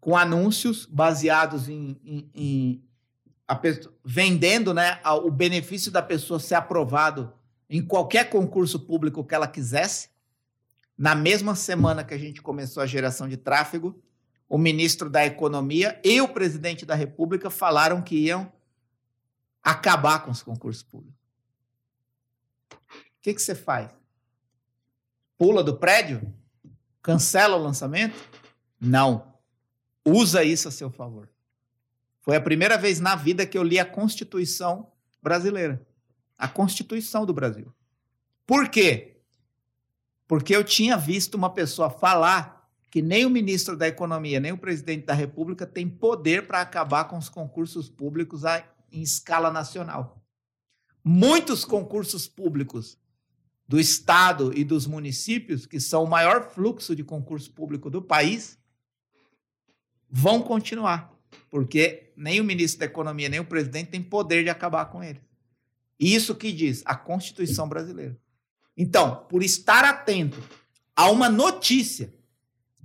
com 0.00 0.16
anúncios 0.16 0.84
baseados 0.84 1.68
em, 1.68 1.96
em 2.34 2.82
pessoa, 3.54 3.94
vendendo 4.04 4.74
né, 4.74 5.00
o 5.24 5.30
benefício 5.30 5.90
da 5.90 6.02
pessoa 6.02 6.38
ser 6.38 6.54
aprovado 6.54 7.32
em 7.68 7.84
qualquer 7.84 8.28
concurso 8.28 8.80
público 8.80 9.24
que 9.24 9.34
ela 9.34 9.48
quisesse. 9.48 10.10
Na 10.96 11.14
mesma 11.14 11.54
semana 11.54 12.04
que 12.04 12.14
a 12.14 12.18
gente 12.18 12.42
começou 12.42 12.82
a 12.82 12.86
geração 12.86 13.28
de 13.28 13.36
tráfego, 13.36 14.02
o 14.48 14.58
ministro 14.58 15.08
da 15.10 15.24
Economia 15.24 16.00
e 16.04 16.20
o 16.20 16.28
presidente 16.28 16.86
da 16.86 16.94
República 16.94 17.50
falaram 17.50 18.02
que 18.02 18.16
iam 18.16 18.50
acabar 19.62 20.24
com 20.24 20.30
os 20.30 20.42
concursos 20.42 20.82
públicos. 20.82 21.18
O 22.72 23.20
que, 23.20 23.34
que 23.34 23.42
você 23.42 23.54
faz? 23.54 23.90
Pula 25.36 25.62
do 25.62 25.76
prédio? 25.76 26.34
Cancela 27.02 27.56
o 27.56 27.62
lançamento? 27.62 28.18
Não. 28.80 29.34
Usa 30.04 30.42
isso 30.42 30.68
a 30.68 30.70
seu 30.70 30.90
favor. 30.90 31.28
Foi 32.28 32.36
a 32.36 32.42
primeira 32.42 32.76
vez 32.76 33.00
na 33.00 33.16
vida 33.16 33.46
que 33.46 33.56
eu 33.56 33.62
li 33.62 33.78
a 33.78 33.86
Constituição 33.86 34.92
brasileira. 35.22 35.88
A 36.36 36.46
Constituição 36.46 37.24
do 37.24 37.32
Brasil. 37.32 37.72
Por 38.46 38.68
quê? 38.68 39.22
Porque 40.26 40.54
eu 40.54 40.62
tinha 40.62 40.94
visto 40.98 41.36
uma 41.36 41.48
pessoa 41.48 41.88
falar 41.88 42.68
que 42.90 43.00
nem 43.00 43.24
o 43.24 43.30
ministro 43.30 43.78
da 43.78 43.88
Economia, 43.88 44.40
nem 44.40 44.52
o 44.52 44.58
presidente 44.58 45.06
da 45.06 45.14
República 45.14 45.66
tem 45.66 45.88
poder 45.88 46.46
para 46.46 46.60
acabar 46.60 47.04
com 47.04 47.16
os 47.16 47.30
concursos 47.30 47.88
públicos 47.88 48.42
em 48.92 49.00
escala 49.00 49.50
nacional. 49.50 50.22
Muitos 51.02 51.64
concursos 51.64 52.28
públicos 52.28 52.98
do 53.66 53.80
Estado 53.80 54.52
e 54.54 54.64
dos 54.64 54.86
municípios, 54.86 55.64
que 55.64 55.80
são 55.80 56.04
o 56.04 56.10
maior 56.10 56.50
fluxo 56.50 56.94
de 56.94 57.02
concurso 57.02 57.50
público 57.50 57.88
do 57.88 58.02
país, 58.02 58.58
vão 60.10 60.42
continuar, 60.42 61.10
porque 61.48 62.07
nem 62.18 62.40
o 62.40 62.44
ministro 62.44 62.80
da 62.80 62.86
Economia, 62.86 63.28
nem 63.28 63.38
o 63.38 63.44
presidente 63.44 63.90
tem 63.90 64.02
poder 64.02 64.42
de 64.42 64.50
acabar 64.50 64.86
com 64.86 65.02
ele. 65.02 65.20
Isso 65.98 66.34
que 66.34 66.52
diz 66.52 66.82
a 66.84 66.96
Constituição 66.96 67.68
brasileira. 67.68 68.18
Então, 68.76 69.24
por 69.28 69.42
estar 69.42 69.84
atento 69.84 70.42
a 70.94 71.08
uma 71.10 71.28
notícia 71.28 72.12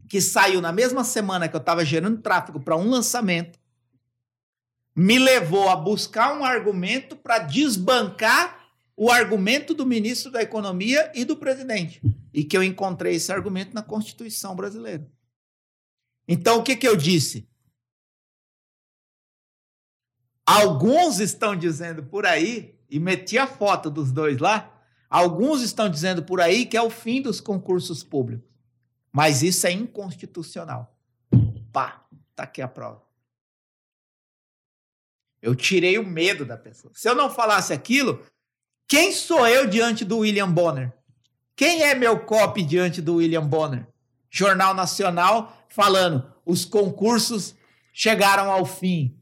que 0.08 0.22
saiu 0.22 0.62
na 0.62 0.72
mesma 0.72 1.04
semana 1.04 1.50
que 1.50 1.56
eu 1.56 1.60
estava 1.60 1.84
gerando 1.84 2.22
tráfego 2.22 2.60
para 2.60 2.78
um 2.78 2.90
lançamento, 2.90 3.60
me 4.96 5.18
levou 5.18 5.68
a 5.70 5.76
buscar 5.76 6.38
um 6.38 6.46
argumento 6.46 7.16
para 7.16 7.40
desbancar 7.40 8.68
o 8.96 9.12
argumento 9.12 9.74
do 9.74 9.86
ministro 9.86 10.32
da 10.32 10.44
Economia 10.44 11.12
e 11.16 11.26
do 11.26 11.36
presidente. 11.36 12.00
E 12.32 12.44
que 12.44 12.56
eu 12.56 12.62
encontrei 12.62 13.16
esse 13.16 13.32
argumento 13.32 13.74
na 13.74 13.82
Constituição 13.82 14.56
brasileira. 14.56 15.08
Então, 16.28 16.60
o 16.60 16.64
que, 16.64 16.76
que 16.76 16.88
eu 16.88 16.96
disse? 16.96 17.48
Alguns 20.46 21.20
estão 21.20 21.56
dizendo 21.56 22.04
por 22.04 22.26
aí, 22.26 22.78
e 22.90 23.00
meti 23.00 23.38
a 23.38 23.48
foto 23.48 23.90
dos 23.90 24.12
dois 24.12 24.38
lá, 24.38 24.72
alguns 25.10 25.62
estão 25.62 25.90
dizendo 25.90 26.24
por 26.24 26.42
aí 26.42 26.66
que 26.66 26.78
é 26.78 26.82
o 26.82 26.90
fim 26.90 27.22
dos 27.22 27.40
concursos 27.40 28.04
públicos. 28.04 28.48
Mas 29.12 29.44
isso 29.44 29.66
é 29.68 29.72
inconstitucional. 29.72 30.96
Pá, 31.72 32.06
tá 32.36 32.44
aqui 32.44 32.62
a 32.62 32.68
prova. 32.68 33.02
Eu 35.42 35.56
tirei 35.56 35.98
o 35.98 36.06
medo 36.06 36.46
da 36.46 36.58
pessoa. 36.58 36.94
Se 36.96 37.08
eu 37.08 37.16
não 37.16 37.30
falasse 37.30 37.74
aquilo, 37.74 38.24
quem 38.88 39.12
sou 39.12 39.48
eu 39.48 39.68
diante 39.68 40.06
do 40.06 40.20
William 40.20 40.50
Bonner? 40.52 40.94
Quem 41.56 41.84
é 41.84 41.94
meu 41.94 42.20
copy 42.26 42.64
diante 42.64 43.02
do 43.02 43.16
William 43.16 43.46
Bonner? 43.46 43.88
Jornal 44.30 44.74
Nacional 44.74 45.66
falando: 45.70 46.32
os 46.46 46.66
concursos 46.66 47.56
chegaram 47.94 48.52
ao 48.52 48.66
fim. 48.66 49.20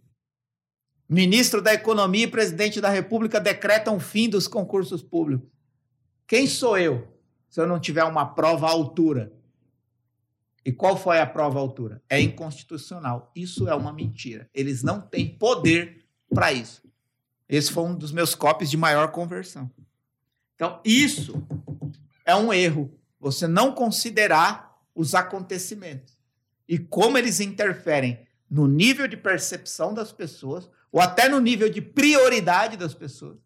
Ministro 1.11 1.61
da 1.61 1.73
Economia 1.73 2.23
e 2.23 2.31
presidente 2.31 2.79
da 2.79 2.89
República 2.89 3.37
decretam 3.37 3.99
fim 3.99 4.29
dos 4.29 4.47
concursos 4.47 5.03
públicos. 5.03 5.45
Quem 6.25 6.47
sou 6.47 6.77
eu 6.77 7.05
se 7.49 7.59
eu 7.59 7.67
não 7.67 7.81
tiver 7.81 8.05
uma 8.05 8.27
prova 8.27 8.67
à 8.67 8.69
altura? 8.69 9.33
E 10.63 10.71
qual 10.71 10.95
foi 10.95 11.19
a 11.19 11.25
prova 11.25 11.59
à 11.59 11.61
altura? 11.61 12.01
É 12.07 12.21
inconstitucional. 12.21 13.29
Isso 13.35 13.67
é 13.67 13.75
uma 13.75 13.91
mentira. 13.91 14.49
Eles 14.53 14.83
não 14.83 15.01
têm 15.01 15.37
poder 15.37 16.05
para 16.33 16.53
isso. 16.53 16.81
Esse 17.49 17.73
foi 17.73 17.83
um 17.83 17.93
dos 17.93 18.13
meus 18.13 18.33
copies 18.33 18.69
de 18.69 18.77
maior 18.77 19.11
conversão. 19.11 19.69
Então, 20.55 20.79
isso 20.85 21.45
é 22.25 22.33
um 22.37 22.53
erro. 22.53 22.89
Você 23.19 23.49
não 23.49 23.73
considerar 23.73 24.79
os 24.95 25.13
acontecimentos 25.13 26.17
e 26.69 26.79
como 26.79 27.17
eles 27.17 27.41
interferem 27.41 28.25
no 28.49 28.65
nível 28.65 29.09
de 29.09 29.17
percepção 29.17 29.93
das 29.93 30.13
pessoas 30.13 30.69
ou 30.91 30.99
até 30.99 31.29
no 31.29 31.39
nível 31.39 31.69
de 31.69 31.81
prioridade 31.81 32.75
das 32.75 32.93
pessoas. 32.93 33.37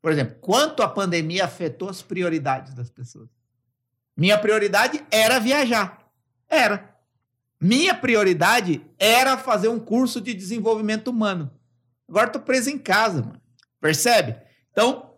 Por 0.00 0.12
exemplo, 0.12 0.36
quanto 0.40 0.82
a 0.82 0.88
pandemia 0.88 1.44
afetou 1.46 1.88
as 1.88 2.02
prioridades 2.02 2.74
das 2.74 2.90
pessoas? 2.90 3.28
Minha 4.16 4.38
prioridade 4.38 5.04
era 5.10 5.38
viajar. 5.38 5.98
Era. 6.48 6.94
Minha 7.60 7.94
prioridade 7.94 8.84
era 8.98 9.36
fazer 9.38 9.68
um 9.68 9.80
curso 9.80 10.20
de 10.20 10.34
desenvolvimento 10.34 11.08
humano. 11.08 11.50
Agora 12.08 12.28
tô 12.28 12.38
preso 12.38 12.70
em 12.70 12.78
casa, 12.78 13.22
mano. 13.22 13.40
Percebe? 13.80 14.36
Então, 14.70 15.14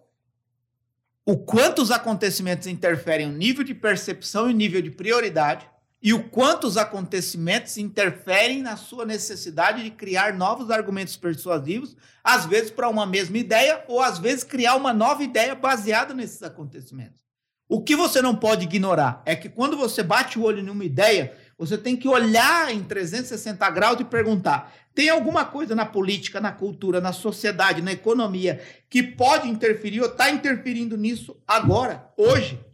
o 1.24 1.36
quanto 1.36 1.82
os 1.82 1.90
acontecimentos 1.90 2.68
interferem 2.68 3.28
no 3.28 3.36
nível 3.36 3.64
de 3.64 3.74
percepção 3.74 4.48
e 4.48 4.54
nível 4.54 4.80
de 4.80 4.92
prioridade, 4.92 5.68
e 6.06 6.14
o 6.14 6.22
quanto 6.22 6.68
os 6.68 6.76
acontecimentos 6.76 7.76
interferem 7.76 8.62
na 8.62 8.76
sua 8.76 9.04
necessidade 9.04 9.82
de 9.82 9.90
criar 9.90 10.34
novos 10.34 10.70
argumentos 10.70 11.16
persuasivos, 11.16 11.96
às 12.22 12.46
vezes 12.46 12.70
para 12.70 12.88
uma 12.88 13.04
mesma 13.04 13.36
ideia, 13.38 13.84
ou 13.88 14.00
às 14.00 14.16
vezes 14.16 14.44
criar 14.44 14.76
uma 14.76 14.94
nova 14.94 15.24
ideia 15.24 15.52
baseada 15.56 16.14
nesses 16.14 16.44
acontecimentos. 16.44 17.20
O 17.68 17.82
que 17.82 17.96
você 17.96 18.22
não 18.22 18.36
pode 18.36 18.66
ignorar 18.66 19.20
é 19.26 19.34
que 19.34 19.48
quando 19.48 19.76
você 19.76 20.00
bate 20.00 20.38
o 20.38 20.44
olho 20.44 20.60
em 20.60 20.70
uma 20.70 20.84
ideia, 20.84 21.36
você 21.58 21.76
tem 21.76 21.96
que 21.96 22.06
olhar 22.06 22.72
em 22.72 22.84
360 22.84 23.68
graus 23.70 23.98
e 23.98 24.04
perguntar: 24.04 24.72
tem 24.94 25.08
alguma 25.08 25.44
coisa 25.44 25.74
na 25.74 25.84
política, 25.84 26.40
na 26.40 26.52
cultura, 26.52 27.00
na 27.00 27.12
sociedade, 27.12 27.82
na 27.82 27.90
economia 27.90 28.62
que 28.88 29.02
pode 29.02 29.48
interferir 29.48 30.02
ou 30.02 30.06
está 30.06 30.30
interferindo 30.30 30.96
nisso 30.96 31.36
agora, 31.48 32.08
hoje? 32.16 32.64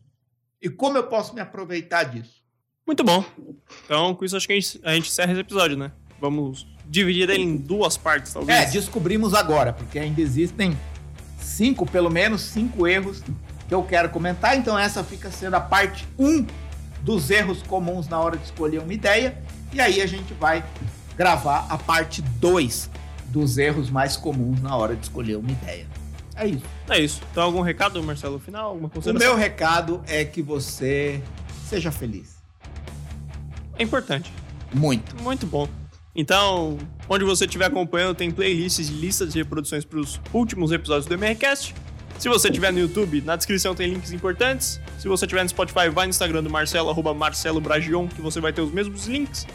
E 0.60 0.68
como 0.68 0.98
eu 0.98 1.04
posso 1.04 1.34
me 1.34 1.40
aproveitar 1.40 2.04
disso? 2.04 2.41
Muito 2.86 3.04
bom. 3.04 3.24
Então, 3.84 4.14
com 4.14 4.24
isso, 4.24 4.36
acho 4.36 4.46
que 4.46 4.52
a 4.52 4.56
gente, 4.56 4.80
a 4.82 4.94
gente 4.94 5.08
encerra 5.08 5.32
esse 5.32 5.40
episódio, 5.40 5.76
né? 5.76 5.92
Vamos 6.20 6.66
dividir 6.86 7.28
ele 7.30 7.42
em 7.42 7.56
duas 7.56 7.96
partes, 7.96 8.32
talvez. 8.32 8.58
É, 8.58 8.70
descobrimos 8.70 9.34
agora, 9.34 9.72
porque 9.72 9.98
ainda 9.98 10.20
existem 10.20 10.76
cinco, 11.38 11.86
pelo 11.86 12.10
menos 12.10 12.42
cinco 12.42 12.86
erros 12.86 13.22
que 13.68 13.74
eu 13.74 13.82
quero 13.82 14.08
comentar. 14.10 14.56
Então, 14.56 14.78
essa 14.78 15.02
fica 15.02 15.30
sendo 15.30 15.54
a 15.54 15.60
parte 15.60 16.06
1 16.18 16.26
um 16.26 16.46
dos 17.00 17.30
erros 17.30 17.62
comuns 17.62 18.08
na 18.08 18.20
hora 18.20 18.36
de 18.36 18.44
escolher 18.44 18.80
uma 18.80 18.92
ideia. 18.92 19.36
E 19.72 19.80
aí 19.80 20.00
a 20.00 20.06
gente 20.06 20.34
vai 20.34 20.64
gravar 21.16 21.66
a 21.68 21.78
parte 21.78 22.22
2 22.22 22.90
dos 23.26 23.58
erros 23.58 23.90
mais 23.90 24.16
comuns 24.16 24.60
na 24.60 24.76
hora 24.76 24.94
de 24.94 25.02
escolher 25.02 25.36
uma 25.36 25.50
ideia. 25.50 25.86
É 26.36 26.46
isso. 26.46 26.64
É 26.88 26.98
isso. 26.98 27.20
Então, 27.30 27.42
algum 27.42 27.60
recado, 27.60 28.02
Marcelo, 28.02 28.38
final? 28.38 28.70
Alguma 28.70 28.90
O 28.94 29.14
meu 29.14 29.34
recado 29.34 30.02
é 30.06 30.24
que 30.24 30.42
você 30.42 31.22
seja 31.68 31.90
feliz. 31.90 32.41
É 33.78 33.82
importante. 33.82 34.32
Muito. 34.72 35.20
Muito 35.22 35.46
bom. 35.46 35.68
Então, 36.14 36.78
onde 37.08 37.24
você 37.24 37.46
estiver 37.46 37.64
acompanhando, 37.64 38.14
tem 38.14 38.30
playlists 38.30 38.88
e 38.88 38.92
listas 38.92 39.32
de 39.32 39.38
reproduções 39.38 39.84
para 39.84 39.98
os 39.98 40.20
últimos 40.32 40.70
episódios 40.70 41.06
do 41.06 41.14
MRCast. 41.14 41.74
Se 42.18 42.28
você 42.28 42.48
estiver 42.48 42.72
no 42.72 42.78
YouTube, 42.78 43.22
na 43.22 43.34
descrição 43.34 43.74
tem 43.74 43.88
links 43.88 44.12
importantes. 44.12 44.80
Se 44.98 45.08
você 45.08 45.24
estiver 45.24 45.42
no 45.42 45.48
Spotify, 45.48 45.88
vai 45.88 46.06
no 46.06 46.10
Instagram 46.10 46.42
do 46.42 46.50
Marcelo, 46.50 46.90
arroba 46.90 47.14
Marcelo 47.14 47.60
Bragion, 47.60 48.06
que 48.06 48.20
você 48.20 48.40
vai 48.40 48.52
ter 48.52 48.60
os 48.60 48.70
mesmos 48.70 49.06
links. 49.06 49.46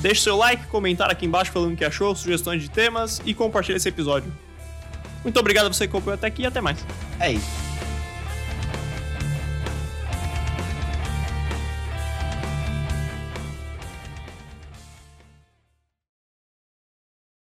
Deixe 0.00 0.22
seu 0.22 0.36
like, 0.36 0.66
comentar 0.68 1.10
aqui 1.10 1.26
embaixo 1.26 1.50
falando 1.50 1.74
o 1.74 1.76
que 1.76 1.84
achou, 1.84 2.14
sugestões 2.14 2.62
de 2.62 2.70
temas 2.70 3.20
e 3.24 3.34
compartilhe 3.34 3.76
esse 3.76 3.88
episódio. 3.88 4.32
Muito 5.22 5.38
obrigado 5.38 5.66
a 5.66 5.72
você 5.72 5.86
que 5.86 5.96
acompanhou 5.96 6.14
até 6.14 6.26
aqui 6.26 6.42
e 6.42 6.46
até 6.46 6.60
mais. 6.60 6.84
É 7.18 7.32
isso. 7.32 7.73